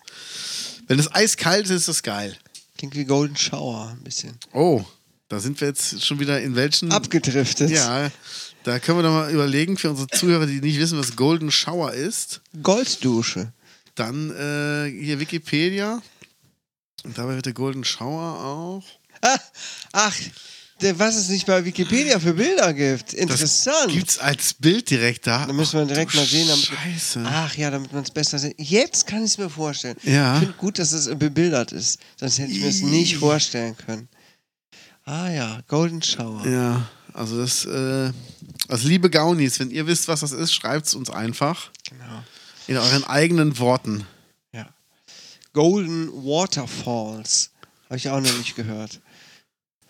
[0.88, 2.38] Wenn es eiskalt ist, ist das geil.
[2.78, 4.38] Klingt wie Golden Shower ein bisschen.
[4.54, 4.84] Oh,
[5.28, 6.92] da sind wir jetzt schon wieder in welchen.
[6.92, 7.70] Abgedriftet.
[7.70, 8.10] Ja,
[8.64, 11.94] da können wir doch mal überlegen für unsere Zuhörer, die nicht wissen, was Golden Shower
[11.94, 12.42] ist.
[12.62, 13.54] Golddusche.
[13.96, 16.02] Dann äh, hier Wikipedia.
[17.04, 18.84] Und dabei wird der Golden Shower auch.
[19.22, 19.40] Ah,
[19.92, 20.32] ach, der,
[20.98, 23.14] was es nicht bei Wikipedia für Bilder gibt.
[23.14, 23.92] Interessant.
[23.92, 25.46] Gibt's als Bild direkt da.
[25.46, 26.48] Da müssen wir direkt mal sehen.
[26.48, 27.24] Damit Scheiße.
[27.26, 28.56] Ach ja, damit man es besser sieht.
[28.58, 29.98] Jetzt kann ich es mir vorstellen.
[30.04, 30.36] Ja.
[30.36, 32.00] Ich finde gut, dass es bebildert ist.
[32.18, 34.08] Sonst hätte ich mir es nicht vorstellen können.
[35.06, 36.46] Ah ja, Golden Shower.
[36.48, 38.12] Ja, also das, äh,
[38.68, 42.24] also liebe Gaunis, wenn ihr wisst, was das ist, schreibt es uns einfach Genau.
[42.68, 44.06] in euren eigenen Worten.
[44.54, 44.70] Ja.
[45.54, 47.50] Golden Waterfalls.
[47.86, 49.00] Habe ich auch noch nicht gehört.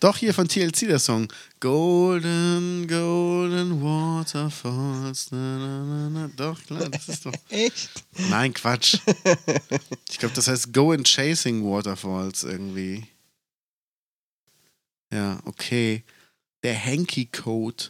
[0.00, 1.28] Doch hier von TLC der Song.
[1.60, 5.30] Golden, golden waterfalls.
[5.30, 6.30] Na, na, na.
[6.36, 7.34] Doch, klar, das ist doch.
[7.50, 7.90] Echt?
[8.30, 8.98] Nein, Quatsch.
[10.08, 13.06] Ich glaube, das heißt Go and Chasing Waterfalls irgendwie.
[15.12, 16.02] Ja, okay.
[16.62, 17.84] Der Hanky Code.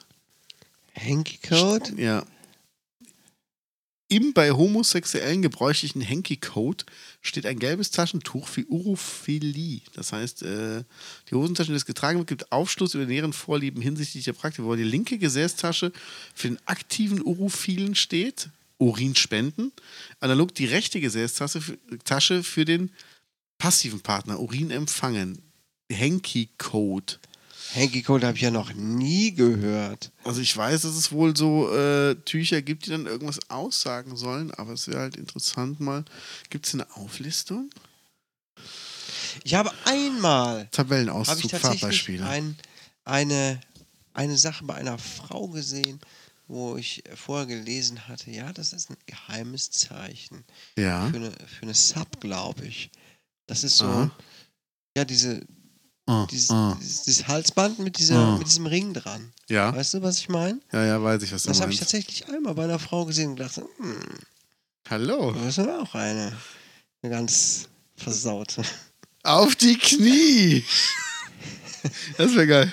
[0.97, 1.93] Hanky Code?
[1.97, 2.27] Ja.
[4.09, 6.85] Im bei homosexuellen gebräuchlichen Hanky-Code
[7.21, 9.83] steht ein gelbes Taschentuch für Urophilie.
[9.95, 10.85] Das heißt, äh,
[11.29, 14.75] die Hosentasche, die das getragen wird, gibt Aufschluss über näheren Vorlieben hinsichtlich der Praktik, wo
[14.75, 15.93] die linke Gesäßtasche
[16.35, 18.49] für den aktiven Urophilen steht,
[18.79, 19.73] Urin spenden.
[20.21, 22.91] Analog die rechte Gesäßtasche für, Tasche für den
[23.59, 25.43] passiven Partner, Urin empfangen.
[25.93, 27.19] Hanky-Code.
[27.75, 30.11] Hanky Code habe ich ja noch nie gehört.
[30.25, 34.51] Also ich weiß, dass es wohl so äh, Tücher gibt, die dann irgendwas aussagen sollen,
[34.53, 36.05] aber es wäre halt interessant mal.
[36.49, 37.71] Gibt es eine Auflistung?
[39.45, 42.27] Ich habe einmal ich Tabellenauszug, tatsächlich Farbbeispiele.
[42.27, 42.57] ein,
[43.05, 43.61] eine,
[44.13, 46.01] eine Sache bei einer Frau gesehen,
[46.49, 50.45] wo ich vorher gelesen hatte, ja, das ist ein geheimes Zeichen.
[50.77, 51.09] ja.
[51.09, 52.91] Für eine, für eine Sub, glaube ich.
[53.47, 54.11] Das ist so, Aha.
[54.97, 55.47] ja, diese,
[56.11, 56.77] Ah, dieses, ah.
[56.81, 58.37] dieses, dieses Halsband mit, dieser, Ah.
[58.39, 59.33] mit diesem Ring dran.
[59.49, 60.59] Ja, Weißt du, was ich meine?
[60.73, 61.93] ja, ja, weiß ich, was du Das habe ich meinst.
[61.93, 63.97] tatsächlich einmal bei einer Frau gesehen und gedacht, hm,
[64.89, 65.33] Hallo.
[65.33, 66.33] das ist aber auch eine,
[67.03, 68.63] eine ganz versaute.
[69.23, 70.65] Auf die Knie!
[72.19, 72.73] Das wäre geil.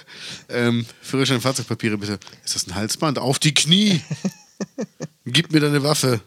[0.49, 2.19] Ähm, Führerschein Fahrzeugpapiere bitte.
[2.43, 3.17] Ist das ein Halsband?
[3.17, 4.01] Auf die Knie!
[5.25, 6.19] Gib mir deine Waffe.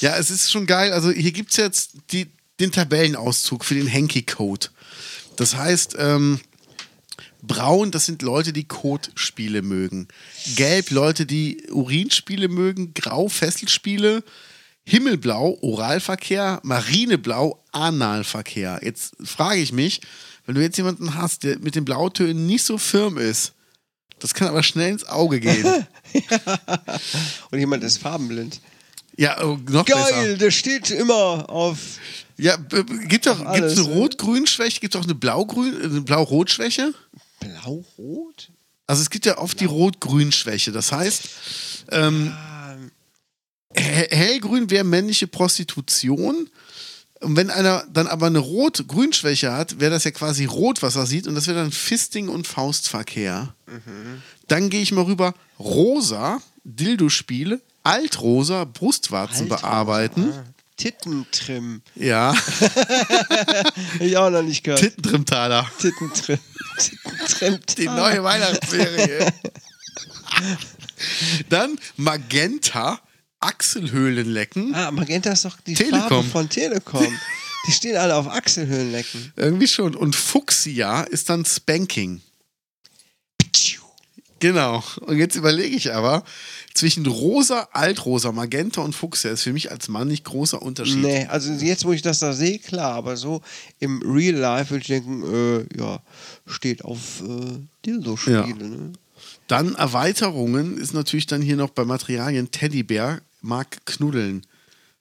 [0.00, 0.92] Ja, es ist schon geil.
[0.92, 2.26] Also hier gibt es jetzt die,
[2.58, 4.66] den Tabellenauszug für den Hanky-Code.
[5.36, 6.40] Das heißt, ähm,
[7.42, 10.08] Braun, das sind Leute, die Kotspiele mögen.
[10.56, 12.92] Gelb, Leute, die Urinspiele mögen.
[12.94, 14.24] Grau, Fesselspiele.
[14.84, 16.60] Himmelblau, Oralverkehr.
[16.62, 18.80] Marineblau, Analverkehr.
[18.82, 20.00] Jetzt frage ich mich,
[20.46, 23.52] wenn du jetzt jemanden hast, der mit den Blautönen nicht so firm ist,
[24.18, 25.64] das kann aber schnell ins Auge gehen.
[27.50, 28.60] Und jemand ist farbenblind.
[29.16, 30.36] ja, oh, noch Geil, besser.
[30.36, 31.78] der steht immer auf.
[32.38, 32.56] Ja,
[33.08, 34.00] gibt doch Alles, gibt's eine ne?
[34.00, 36.92] Rot-Grün-Schwäche, gibt es auch eine Blau-Grün, eine Blau-Rot-Schwäche?
[37.40, 38.50] Blau-Rot?
[38.86, 40.70] Also es gibt ja oft die Rot-Grün-Schwäche.
[40.72, 41.28] Das heißt,
[41.90, 42.32] ähm,
[43.74, 46.48] he- hellgrün wäre männliche Prostitution.
[47.20, 51.06] Und wenn einer dann aber eine Rot-Grün-Schwäche hat, wäre das ja quasi rot, was er
[51.06, 51.26] sieht.
[51.26, 53.54] Und das wäre dann Fisting und Faustverkehr.
[54.48, 55.34] Dann gehe ich mal rüber.
[55.58, 57.60] Rosa, Dildo-Spiele.
[57.82, 60.32] Altrosa, Brustwarzen Altrosa, bearbeiten.
[60.32, 60.44] ah.
[60.76, 61.82] Tittentrim.
[61.94, 62.34] Ja,
[64.00, 64.80] Ich auch noch nicht gehört.
[64.80, 65.70] Tittentrimtaler.
[65.80, 66.38] Tittentrim.
[67.28, 67.60] Tittentrim.
[67.78, 69.32] Die neue Weihnachtsserie.
[71.48, 73.00] Dann Magenta,
[73.40, 74.74] Achselhöhlenlecken.
[74.74, 76.08] Ah, Magenta ist doch die Telekom.
[76.08, 77.06] Farbe von Telekom.
[77.66, 79.32] Die stehen alle auf Achselhöhlenlecken.
[79.36, 79.94] Irgendwie schon.
[79.94, 82.20] Und Fuchsia ist dann Spanking.
[84.38, 84.84] Genau.
[85.00, 86.22] Und jetzt überlege ich aber,
[86.76, 90.98] zwischen rosa, altrosa, magenta und Fuchsia ist für mich als Mann nicht großer Unterschied.
[91.02, 93.42] Nee, also jetzt, wo ich das da sehe, klar, aber so
[93.78, 96.00] im Real Life würde ich denken, äh, ja,
[96.46, 98.40] steht auf äh, Dildo-Spiele.
[98.40, 98.46] Ja.
[98.46, 98.92] Ne?
[99.46, 104.42] Dann Erweiterungen ist natürlich dann hier noch bei Materialien Teddybär mag knuddeln.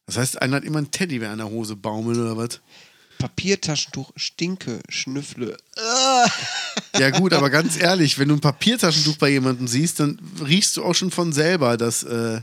[0.05, 2.61] Das heißt, einer hat immer einen Teddybär in der Hose baumeln oder was?
[3.26, 5.57] Papiertaschentuch, Stinke, Schnüffle.
[5.78, 6.28] Ah.
[6.99, 10.84] Ja gut, aber ganz ehrlich, wenn du ein Papiertaschentuch bei jemandem siehst, dann riechst du
[10.84, 12.03] auch schon von selber, dass...
[12.03, 12.41] Äh,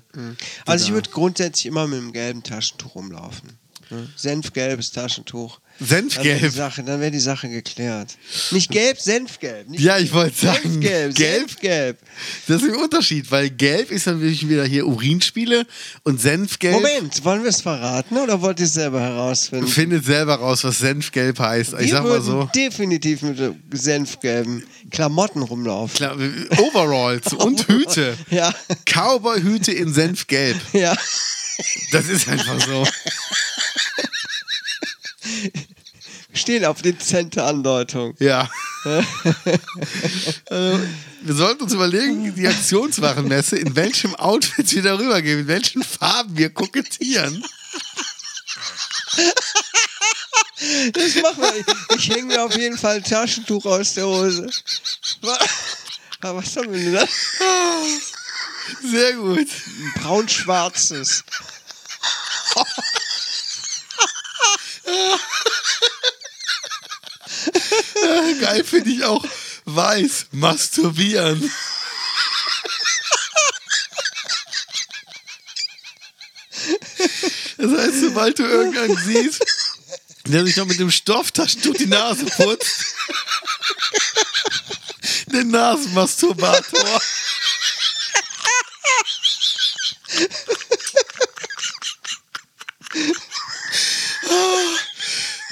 [0.67, 3.51] Also ich würde grundsätzlich immer mit einem gelben Taschentuch rumlaufen.
[3.91, 4.09] Ne?
[4.17, 5.61] Senfgelbes Taschentuch.
[5.85, 6.25] Senfgelb.
[6.25, 8.17] Dann wäre die Sache, dann wär die Sache geklärt.
[8.51, 9.69] Nicht gelb, Senfgelb.
[9.69, 11.49] Nicht Ja, ich wollte sagen, Senfgelb, gelb?
[11.51, 11.99] Senfgelb.
[12.49, 15.67] Das ist ein Unterschied, weil gelb ist dann wirklich wieder hier Urinspiele
[16.05, 19.67] und Senfgelb Moment, wollen wir es verraten oder wollt ihr es selber herausfinden?
[19.67, 21.75] findet selber raus, was Senfgelb heißt.
[21.75, 22.49] Ich wir sag mal so.
[22.55, 23.39] definitiv mit
[23.73, 25.97] senfgelben Klamotten rumlaufen.
[25.97, 26.17] Klar,
[26.59, 28.17] Overalls und Hüte.
[28.31, 28.55] Ja,
[28.85, 30.57] Cowboy-Hüte in Senfgelb.
[30.73, 30.95] ja.
[31.93, 32.87] Das ist einfach so.
[36.35, 38.15] Stehen auf dezente Andeutung.
[38.19, 38.51] Ja.
[38.85, 40.81] also,
[41.23, 46.37] wir sollten uns überlegen, die Aktionswarenmesse, in welchem Outfit wir darüber gehen, in welchen Farben
[46.37, 47.45] wir kokettieren.
[50.93, 51.55] Das machen wir.
[51.57, 54.49] Ich, ich hänge mir auf jeden Fall ein Taschentuch aus der Hose.
[55.21, 55.39] Wa-
[56.21, 57.07] Was haben wir denn da?
[58.91, 59.39] Sehr gut.
[59.49, 61.25] Ein braun-schwarzes.
[68.43, 69.25] Geil finde ich auch
[69.67, 71.49] weiß masturbieren.
[77.57, 79.45] Das heißt, sobald du irgendeinen siehst,
[80.27, 82.85] der sich noch mit dem Stofftaschentuch die Nase putzt,
[85.27, 87.01] den Nasenmasturbator.
[94.29, 94.59] Oh,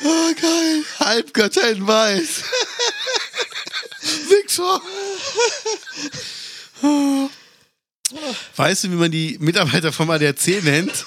[0.06, 0.84] oh, geil.
[0.98, 2.42] Halbgötter in Weiß.
[4.50, 4.80] Wichser.
[8.56, 11.06] Weißt du, wie man die Mitarbeiter vom ADAC nennt?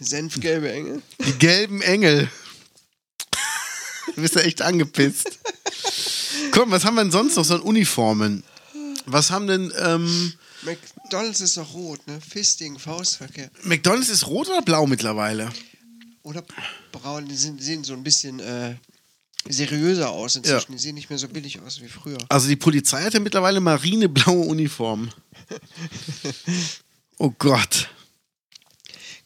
[0.00, 1.02] Senfgelbe Engel.
[1.18, 2.30] Die gelben Engel.
[4.14, 5.38] Du bist ja echt angepisst.
[6.52, 8.42] Komm, was haben wir denn sonst noch so an Uniformen?
[9.04, 10.32] Was haben denn, ähm,
[10.62, 12.18] McDonalds ist doch rot, ne?
[12.20, 13.50] Fisting, Faustverkehr.
[13.62, 15.50] McDonalds ist rot oder blau mittlerweile?
[16.22, 16.42] Oder
[16.92, 18.74] braun, die sind, sehen so ein bisschen äh,
[19.48, 20.72] seriöser aus inzwischen.
[20.72, 20.76] Ja.
[20.76, 22.18] Die sehen nicht mehr so billig aus wie früher.
[22.28, 25.12] Also die Polizei hat ja mittlerweile marineblaue Uniformen.
[27.18, 27.88] Oh Gott.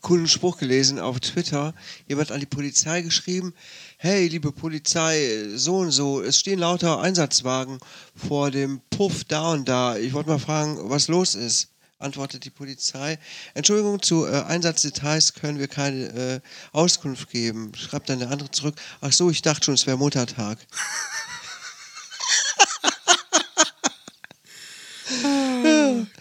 [0.00, 1.74] coolen Spruch gelesen auf Twitter.
[2.06, 3.52] Jemand hat an die Polizei geschrieben:
[3.96, 7.78] Hey, liebe Polizei, so und so, es stehen lauter Einsatzwagen
[8.14, 9.96] vor dem Puff da und da.
[9.96, 11.69] Ich wollte mal fragen, was los ist.
[12.00, 13.18] Antwortet die Polizei.
[13.52, 16.40] Entschuldigung, zu äh, Einsatzdetails können wir keine äh,
[16.72, 17.72] Auskunft geben.
[17.76, 18.74] Schreibt dann der andere zurück.
[19.02, 20.58] Ach so, ich dachte schon, es wäre Muttertag.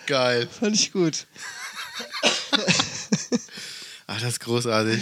[0.05, 0.49] Geil.
[0.59, 1.27] Fand ich gut.
[4.07, 4.99] Ach, das ist großartig.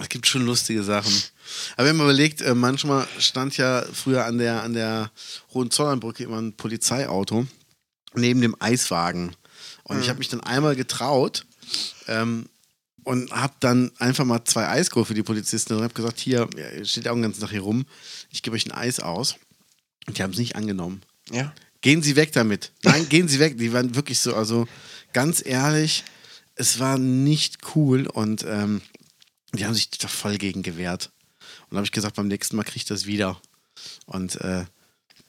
[0.00, 1.12] Es gibt schon lustige Sachen.
[1.76, 5.10] Aber wenn man überlegt, äh, manchmal stand ja früher an der, an der
[5.52, 7.46] Hohenzollernbrücke immer ein Polizeiauto
[8.14, 9.34] neben dem Eiswagen.
[9.92, 11.44] Und ich habe mich dann einmal getraut,
[12.08, 12.46] ähm,
[13.04, 16.48] und habe dann einfach mal zwei Eis geholt für die Polizisten und habe gesagt, hier,
[16.84, 17.84] steht auch den ganzen Tag hier rum,
[18.30, 19.36] ich gebe euch ein Eis aus.
[20.06, 21.02] Und die haben es nicht angenommen.
[21.30, 21.52] Ja.
[21.80, 22.72] Gehen Sie weg damit.
[22.82, 23.58] Nein, gehen Sie weg.
[23.58, 24.66] Die waren wirklich so, also
[25.12, 26.04] ganz ehrlich,
[26.54, 28.82] es war nicht cool und ähm,
[29.52, 31.10] die haben sich da voll gegen gewehrt.
[31.68, 33.40] Und habe ich gesagt, beim nächsten Mal kriege ich das wieder.
[34.06, 34.64] Und äh,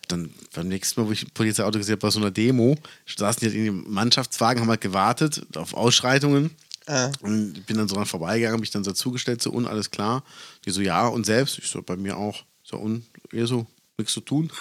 [0.07, 2.75] dann beim nächsten Mal, wo ich ein Polizeiauto gesehen habe, bei so einer Demo,
[3.05, 6.51] saßen die halt in dem Mannschaftswagen, haben halt gewartet auf Ausschreitungen.
[6.85, 7.11] Ah.
[7.21, 10.23] Und ich bin dann so dran vorbeigegangen, mich dann so zugestellt, so und alles klar.
[10.65, 11.59] Die so, ja, und selbst?
[11.59, 12.43] Ich so, bei mir auch.
[12.63, 13.65] So, und eher so,
[13.97, 14.51] nichts zu tun.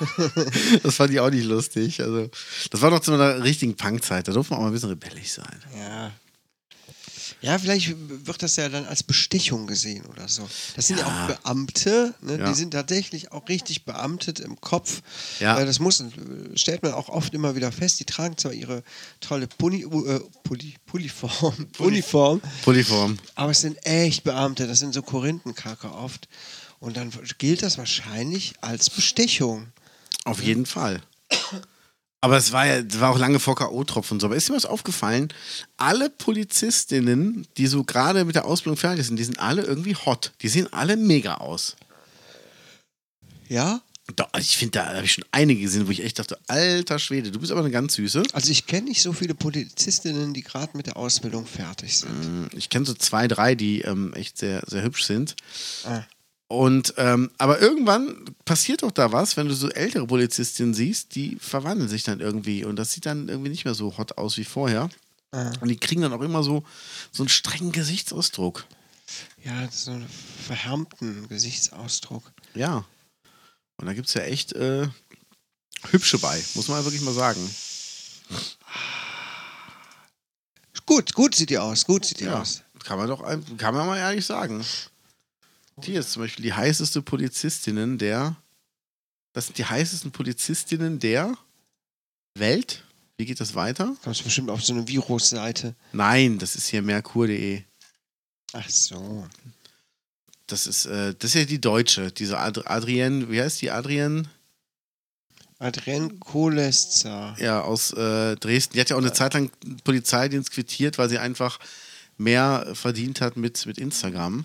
[0.82, 2.00] das fand ich auch nicht lustig.
[2.00, 2.30] Also,
[2.70, 4.26] das war noch zu einer richtigen Punkzeit.
[4.26, 5.62] Da durfte man auch mal ein bisschen rebellisch sein.
[5.76, 6.12] Ja.
[7.42, 10.48] Ja, vielleicht wird das ja dann als Bestechung gesehen oder so.
[10.76, 11.24] Das sind ja, Ja.
[11.24, 12.38] auch Beamte, ne?
[12.38, 12.48] Ja.
[12.48, 15.00] die sind tatsächlich auch richtig beamtet im Kopf.
[15.40, 15.58] Ja.
[15.58, 16.04] Äh, Das muss,
[16.54, 17.98] stellt man auch oft immer wieder fest.
[18.00, 18.82] Die tragen zwar ihre
[19.20, 23.16] tolle Puni, äh, Pulli, Pulliform, Uniform, Polyform.
[23.36, 24.66] aber es sind echt Beamte.
[24.66, 26.28] Das sind so Korinthenkacke oft.
[26.78, 29.68] Und dann gilt das wahrscheinlich als Bestechung.
[30.24, 31.00] Auf jeden Fall.
[32.20, 34.26] Aber es war ja, es war auch lange vor K.O.-Tropfen und so.
[34.26, 35.28] Aber ist dir was aufgefallen?
[35.78, 40.32] Alle Polizistinnen, die so gerade mit der Ausbildung fertig sind, die sind alle irgendwie hot.
[40.42, 41.76] Die sehen alle mega aus.
[43.48, 43.80] Ja?
[44.16, 46.98] Da, also ich finde, da habe ich schon einige gesehen, wo ich echt dachte, alter
[46.98, 48.24] Schwede, du bist aber eine ganz süße.
[48.32, 52.50] Also ich kenne nicht so viele Polizistinnen, die gerade mit der Ausbildung fertig sind.
[52.54, 55.36] Ich kenne so zwei, drei, die ähm, echt sehr, sehr hübsch sind.
[55.84, 56.02] Ah.
[56.50, 61.36] Und ähm, aber irgendwann passiert doch da was, wenn du so ältere Polizistinnen siehst, die
[61.36, 64.42] verwandeln sich dann irgendwie und das sieht dann irgendwie nicht mehr so hot aus wie
[64.42, 64.88] vorher.
[65.30, 65.52] Ah.
[65.60, 66.64] Und die kriegen dann auch immer so,
[67.12, 68.66] so einen strengen Gesichtsausdruck.
[69.44, 70.08] Ja, so einen
[70.44, 72.24] verhärmten Gesichtsausdruck.
[72.56, 72.84] Ja.
[73.76, 74.88] Und da gibt es ja echt äh,
[75.92, 77.48] hübsche bei, muss man wirklich mal sagen.
[80.84, 82.62] Gut, gut sieht die aus, gut sieht die Ja, aus.
[82.82, 83.22] kann man doch
[83.56, 84.64] kann man mal ehrlich sagen.
[85.84, 88.36] Die ist zum Beispiel die heißeste Polizistinnen der.
[89.32, 91.36] Das sind die heißesten Polizistinnen der
[92.34, 92.84] Welt.
[93.16, 93.96] Wie geht das weiter?
[94.02, 95.74] Kommst bestimmt auf so eine Virusseite.
[95.92, 97.62] Nein, das ist hier merkur.de.
[98.52, 99.26] Ach so.
[100.46, 102.10] Das ist, äh, das ist ja die Deutsche.
[102.10, 104.24] Diese Ad Adrienne, wie heißt die Adrienne?
[105.58, 107.36] Adrienne Kolesza.
[107.38, 108.74] Ja, aus äh, Dresden.
[108.74, 109.50] Die hat ja auch eine Zeit lang
[109.84, 111.58] Polizeidienst quittiert, weil sie einfach
[112.16, 114.44] mehr verdient hat mit, mit Instagram.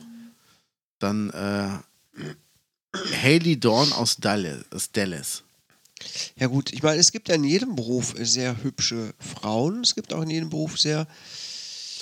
[1.05, 4.65] Dann äh, Haley Dawn aus Dallas.
[4.71, 5.43] Aus Dallas.
[6.35, 9.81] Ja gut, ich meine, es gibt ja in jedem Beruf sehr hübsche Frauen.
[9.81, 11.07] Es gibt auch in jedem Beruf sehr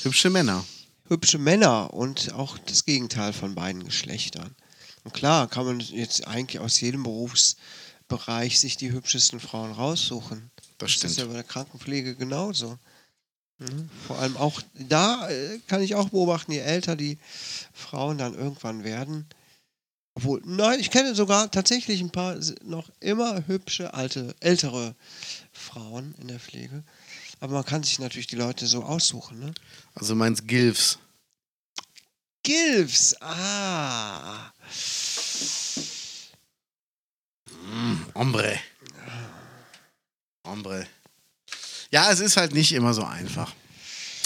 [0.03, 0.63] Hübsche Männer.
[1.09, 4.55] hübsche Männer und auch das Gegenteil von beiden Geschlechtern.
[5.03, 10.49] Und klar, kann man jetzt eigentlich aus jedem Berufsbereich sich die hübschesten Frauen raussuchen.
[10.77, 11.17] Das ist stimmt.
[11.17, 12.79] ja bei der Krankenpflege genauso.
[13.64, 13.89] Mhm.
[14.07, 17.18] Vor allem auch da äh, kann ich auch beobachten, je älter die
[17.74, 19.26] Frauen dann irgendwann werden.
[20.16, 24.95] Obwohl, nein, ich kenne sogar tatsächlich ein paar noch immer hübsche, alte, ältere
[25.51, 26.84] Frauen in der Pflege.
[27.39, 29.53] Aber man kann sich natürlich die Leute so aussuchen, ne?
[29.95, 30.99] Also meinst Gilfs.
[32.43, 34.51] Gilfs, ah.
[38.14, 38.59] Hombre.
[40.45, 40.88] Hombre.
[41.93, 43.53] Ja, es ist halt nicht immer so einfach.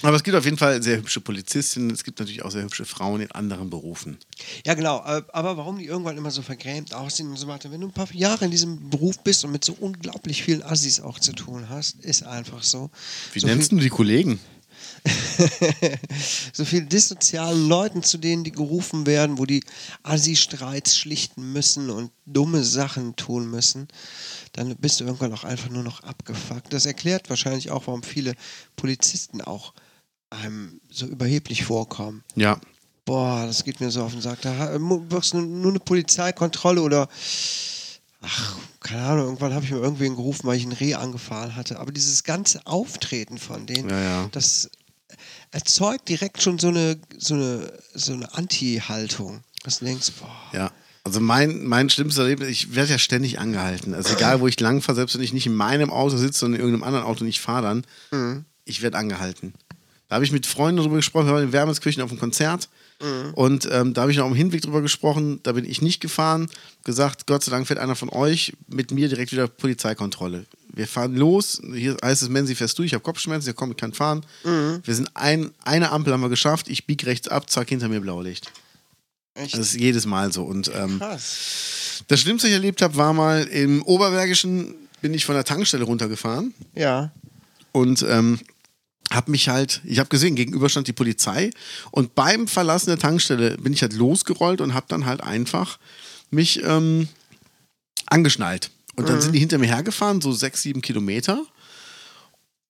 [0.01, 1.89] Aber es gibt auf jeden Fall sehr hübsche Polizistinnen.
[1.89, 4.18] Es gibt natürlich auch sehr hübsche Frauen in anderen Berufen.
[4.65, 5.03] Ja, genau.
[5.05, 7.93] äh, Aber warum die irgendwann immer so vergrämt aussehen und so weiter, wenn du ein
[7.93, 11.68] paar Jahre in diesem Beruf bist und mit so unglaublich vielen Assis auch zu tun
[11.68, 12.89] hast, ist einfach so.
[13.34, 14.39] Wie so nennst du die Kollegen?
[16.53, 19.64] so viel dissozialen Leuten, zu denen die gerufen werden, wo die
[20.03, 23.88] Assi-Streits schlichten müssen und dumme Sachen tun müssen,
[24.53, 26.72] dann bist du irgendwann auch einfach nur noch abgefuckt.
[26.74, 28.34] Das erklärt wahrscheinlich auch, warum viele
[28.76, 29.74] Polizisten auch
[30.30, 32.24] einem so überheblich vorkommen.
[32.36, 32.60] Ja.
[33.05, 34.41] Boah, das geht mir so auf den Sack.
[34.41, 37.08] Da mu- wirst du nur eine Polizeikontrolle oder
[38.22, 41.80] ach, keine Ahnung, irgendwann habe ich mir irgendwen gerufen, weil ich ein Reh angefahren hatte.
[41.80, 44.30] Aber dieses ganze Auftreten von denen, Ja, ja.
[44.34, 44.70] das
[45.51, 49.41] erzeugt direkt schon so eine, so eine, so eine Anti-Haltung.
[49.64, 50.72] Dass du denkst, boah, Ja.
[51.03, 53.93] Also mein, mein schlimmster Erlebnis, ich werde ja ständig angehalten.
[53.93, 56.60] Also egal, wo ich lang fahre, selbst wenn ich nicht in meinem Auto sitze, sondern
[56.60, 58.43] in irgendeinem anderen Auto nicht fahre dann, Mhm.
[58.66, 59.53] ich werde angehalten.
[60.10, 62.68] Da habe ich mit Freunden darüber gesprochen, wir waren in Wermelskirchen auf einem Konzert
[63.00, 63.34] Mhm.
[63.36, 66.50] und ähm, da habe ich noch am Hinweg drüber gesprochen, da bin ich nicht gefahren,
[66.84, 70.45] gesagt, Gott sei Dank fährt einer von euch mit mir direkt wieder Polizeikontrolle.
[70.74, 73.78] Wir fahren los, hier heißt es, Menzi, fährst du, ich habe Kopfschmerzen, ja komm, ich
[73.78, 74.26] kann fahren.
[74.43, 74.82] Mhm.
[74.84, 78.00] Wir sind ein, eine Ampel haben wir geschafft, ich biege rechts ab, zack, hinter mir
[78.00, 78.52] Blaulicht.
[79.36, 82.04] echt Das ist jedes Mal so und ähm, krass.
[82.08, 85.84] das Schlimmste, was ich erlebt habe, war mal im Oberbergischen, bin ich von der Tankstelle
[85.84, 87.12] runtergefahren Ja.
[87.74, 88.39] und ähm,
[89.12, 91.51] hab mich halt, ich habe gesehen, gegenüber stand die Polizei
[91.91, 95.80] und beim Verlassen der Tankstelle bin ich halt losgerollt und habe dann halt einfach
[96.30, 97.08] mich ähm,
[98.05, 98.72] angeschnallt.
[98.95, 101.45] Und dann sind die hinter mir hergefahren, so sechs, sieben Kilometer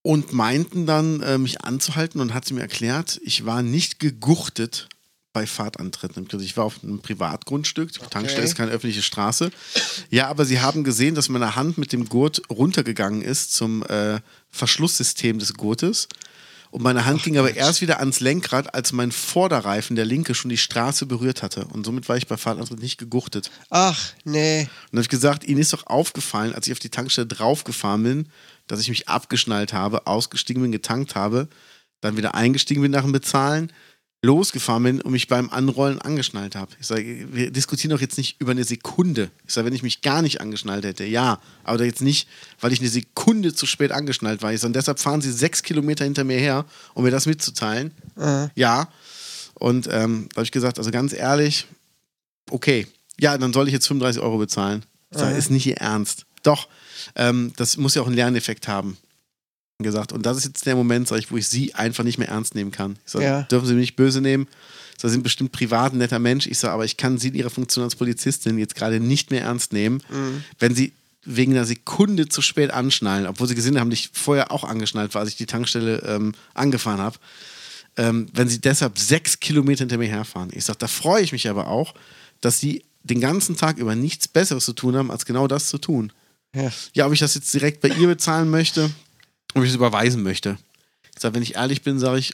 [0.01, 4.89] und meinten dann, äh, mich anzuhalten und hat sie mir erklärt, ich war nicht geguchtet
[5.33, 6.27] bei Fahrtantritten.
[6.31, 9.51] Also ich war auf einem Privatgrundstück, die Tankstelle ist keine öffentliche Straße.
[10.09, 14.19] Ja, aber sie haben gesehen, dass meine Hand mit dem Gurt runtergegangen ist zum äh,
[14.49, 16.07] Verschlusssystem des Gurtes.
[16.69, 20.49] Und meine Hand ging aber erst wieder ans Lenkrad, als mein Vorderreifen, der linke, schon
[20.49, 21.65] die Straße berührt hatte.
[21.65, 23.51] Und somit war ich bei Fahrtantritt nicht geguchtet.
[23.69, 24.61] Ach, nee.
[24.61, 28.03] Und dann habe ich gesagt, Ihnen ist doch aufgefallen, als ich auf die Tankstelle draufgefahren
[28.03, 28.29] bin,
[28.67, 31.47] dass ich mich abgeschnallt habe, ausgestiegen bin, getankt habe,
[32.01, 33.71] dann wieder eingestiegen bin nach dem Bezahlen,
[34.23, 36.71] losgefahren bin und mich beim Anrollen angeschnallt habe.
[36.79, 39.29] Ich sage, wir diskutieren doch jetzt nicht über eine Sekunde.
[39.45, 42.27] Ich sage, wenn ich mich gar nicht angeschnallt hätte, ja, aber jetzt nicht,
[42.59, 46.23] weil ich eine Sekunde zu spät angeschnallt war, sondern deshalb fahren sie sechs Kilometer hinter
[46.23, 46.65] mir her,
[46.95, 47.91] um mir das mitzuteilen.
[48.55, 48.89] Ja.
[49.53, 51.67] Und ähm, da habe ich gesagt, also ganz ehrlich,
[52.49, 52.87] okay,
[53.19, 54.83] ja, dann soll ich jetzt 35 Euro bezahlen.
[55.11, 56.25] Ich sage, ist nicht Ihr Ernst.
[56.43, 56.67] Doch,
[57.15, 58.97] ähm, das muss ja auch einen Lerneffekt haben.
[59.83, 60.11] Gesagt.
[60.11, 62.55] Und das ist jetzt der Moment, sag ich, wo ich sie einfach nicht mehr ernst
[62.55, 62.97] nehmen kann.
[63.05, 63.41] Ich sage, Ja.
[63.43, 64.47] dürfen Sie mich nicht böse nehmen.
[64.99, 66.47] Sie sind bestimmt privat ein netter Mensch.
[66.47, 69.41] Ich sage, aber ich kann Sie in Ihrer Funktion als Polizistin jetzt gerade nicht mehr
[69.43, 70.01] ernst nehmen,
[70.57, 70.93] wenn Sie
[71.25, 75.13] wegen einer Sekunde zu spät anschnallen, obwohl Sie gesehen haben, dass ich vorher auch angeschnallt
[75.13, 77.19] war, als ich die Tankstelle ähm, angefahren habe.
[77.97, 80.49] Ähm, wenn Sie deshalb sechs Kilometer hinter mir herfahren.
[80.53, 81.93] Ich sage, da freue ich mich aber auch,
[82.41, 85.77] dass Sie den ganzen Tag über nichts Besseres zu tun haben, als genau das zu
[85.77, 86.11] tun.
[86.55, 86.71] Ja.
[86.95, 88.89] Ja, ob ich das jetzt direkt bei ihr bezahlen möchte,
[89.53, 90.57] ob ich es überweisen möchte.
[91.15, 92.33] Ich sage, wenn ich ehrlich bin, sage ich,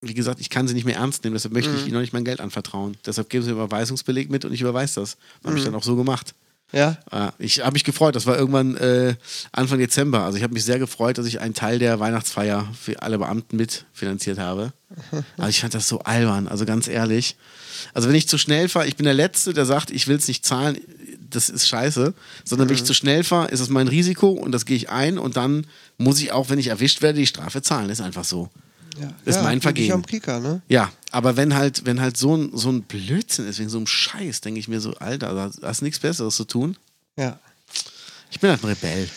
[0.00, 2.12] wie gesagt, ich kann sie nicht mehr ernst nehmen, deshalb möchte ich ihnen noch nicht
[2.12, 2.96] mein Geld anvertrauen.
[3.06, 5.16] Deshalb geben sie einen Überweisungsbeleg mit und ich überweise das.
[5.44, 6.34] Habe ich dann auch so gemacht.
[6.72, 6.98] Ja?
[7.10, 9.14] Äh, Ich habe mich gefreut, das war irgendwann äh,
[9.52, 10.24] Anfang Dezember.
[10.24, 13.56] Also ich habe mich sehr gefreut, dass ich einen Teil der Weihnachtsfeier für alle Beamten
[13.56, 14.72] mitfinanziert habe.
[15.38, 17.36] Aber ich fand das so albern, also ganz ehrlich.
[17.94, 20.28] Also wenn ich zu schnell fahre, ich bin der Letzte, der sagt, ich will es
[20.28, 20.78] nicht zahlen,
[21.30, 22.12] das ist scheiße.
[22.44, 25.18] Sondern wenn ich zu schnell fahre, ist es mein Risiko und das gehe ich ein
[25.18, 25.66] und dann
[25.98, 27.90] muss ich auch, wenn ich erwischt werde, die Strafe zahlen.
[27.90, 28.50] ist einfach so.
[29.00, 29.08] ja.
[29.24, 29.92] Ist ja, mein Vergehen.
[29.92, 30.62] Am Kika, ne?
[30.68, 33.86] Ja, aber wenn halt, wenn halt so ein, so ein Blödsinn ist, wegen so einem
[33.86, 36.76] Scheiß, denke ich mir so, Alter, da hast du nichts Besseres zu tun.
[37.16, 37.38] Ja.
[38.30, 39.08] Ich bin halt ein Rebell.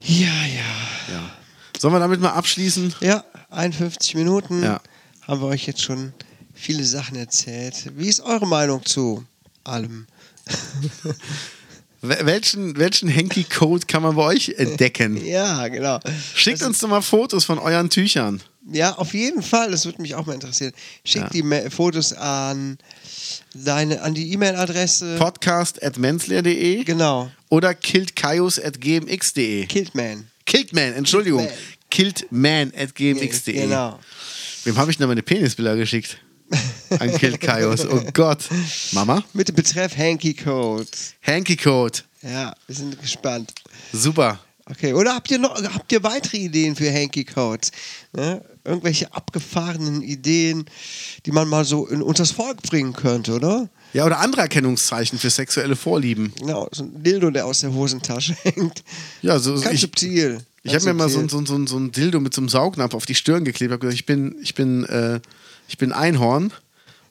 [0.00, 1.12] Ja, ja.
[1.12, 1.30] Ja.
[1.78, 2.94] Sollen wir damit mal abschließen?
[3.00, 4.80] Ja, 51 Minuten Ja.
[5.22, 6.12] haben wir euch jetzt schon
[6.52, 7.90] viele Sachen erzählt.
[7.96, 9.24] Wie ist eure Meinung zu
[9.64, 10.06] allem?
[12.08, 15.16] Wel- Welchen, welchen Henky-Code kann man bei euch entdecken?
[15.24, 15.98] Ja, genau.
[16.34, 18.40] Schickt Das- uns doch mal Fotos von euren Tüchern.
[18.72, 19.70] Ja, auf jeden Fall.
[19.70, 20.72] Das würde mich auch mal interessieren.
[21.04, 21.28] Schick Ja.
[21.28, 22.78] die Fotos an
[23.54, 25.16] deine, an die E-Mail-Adresse.
[25.18, 27.30] Podcast at menzler.de Genau.
[27.50, 29.66] oder kiltkaius.gmx.de.
[29.66, 30.28] Kiltman.
[30.46, 31.46] Kiltman, Entschuldigung.
[31.90, 32.70] Kiltman.
[32.70, 33.52] Kiltman at gmx.de.
[33.54, 33.98] Genau.
[34.64, 36.18] Wem habe ich denn meine Penisbilder geschickt?
[36.98, 37.86] An Kiltkaius.
[37.86, 38.48] Oh Gott.
[38.92, 39.22] Mama?
[39.32, 40.86] Mit dem Betreff Hanky Code.
[41.22, 42.00] Hanky-Code.
[42.22, 43.52] Ja, wir sind gespannt.
[43.92, 44.38] Super.
[44.66, 47.70] Okay, oder habt ihr noch habt ihr weitere Ideen für Hanky Codes?
[48.14, 48.42] Ne?
[48.64, 50.64] Irgendwelche abgefahrenen Ideen,
[51.26, 53.68] die man mal so in unters Volk bringen könnte, oder?
[53.92, 56.32] Ja, oder andere Erkennungszeichen für sexuelle Vorlieben.
[56.38, 58.82] Genau, so ein Dildo, der aus der Hosentasche hängt.
[59.20, 60.40] Ja, so Ganz ich, subtil.
[60.62, 63.04] ich habe mir mal so, so, so, so ein Dildo mit so einem Saugnapf auf
[63.04, 63.70] die Stirn geklebt.
[63.70, 65.20] habe gesagt, ich bin, ich bin, äh,
[65.68, 66.52] ich bin Einhorn.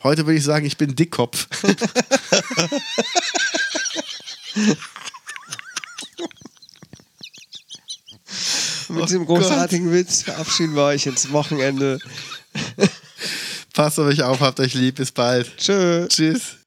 [0.04, 1.48] Heute würde ich sagen, ich bin Dickkopf.
[8.90, 9.42] Mit diesem Oh Gott.
[9.42, 12.00] großartigen Witz verabschieden wir euch ins Wochenende.
[13.74, 14.96] Passt auf euch auf, habt euch lieb.
[14.96, 15.58] Bis bald.
[15.58, 16.08] Tschö.
[16.08, 16.58] Tschüss.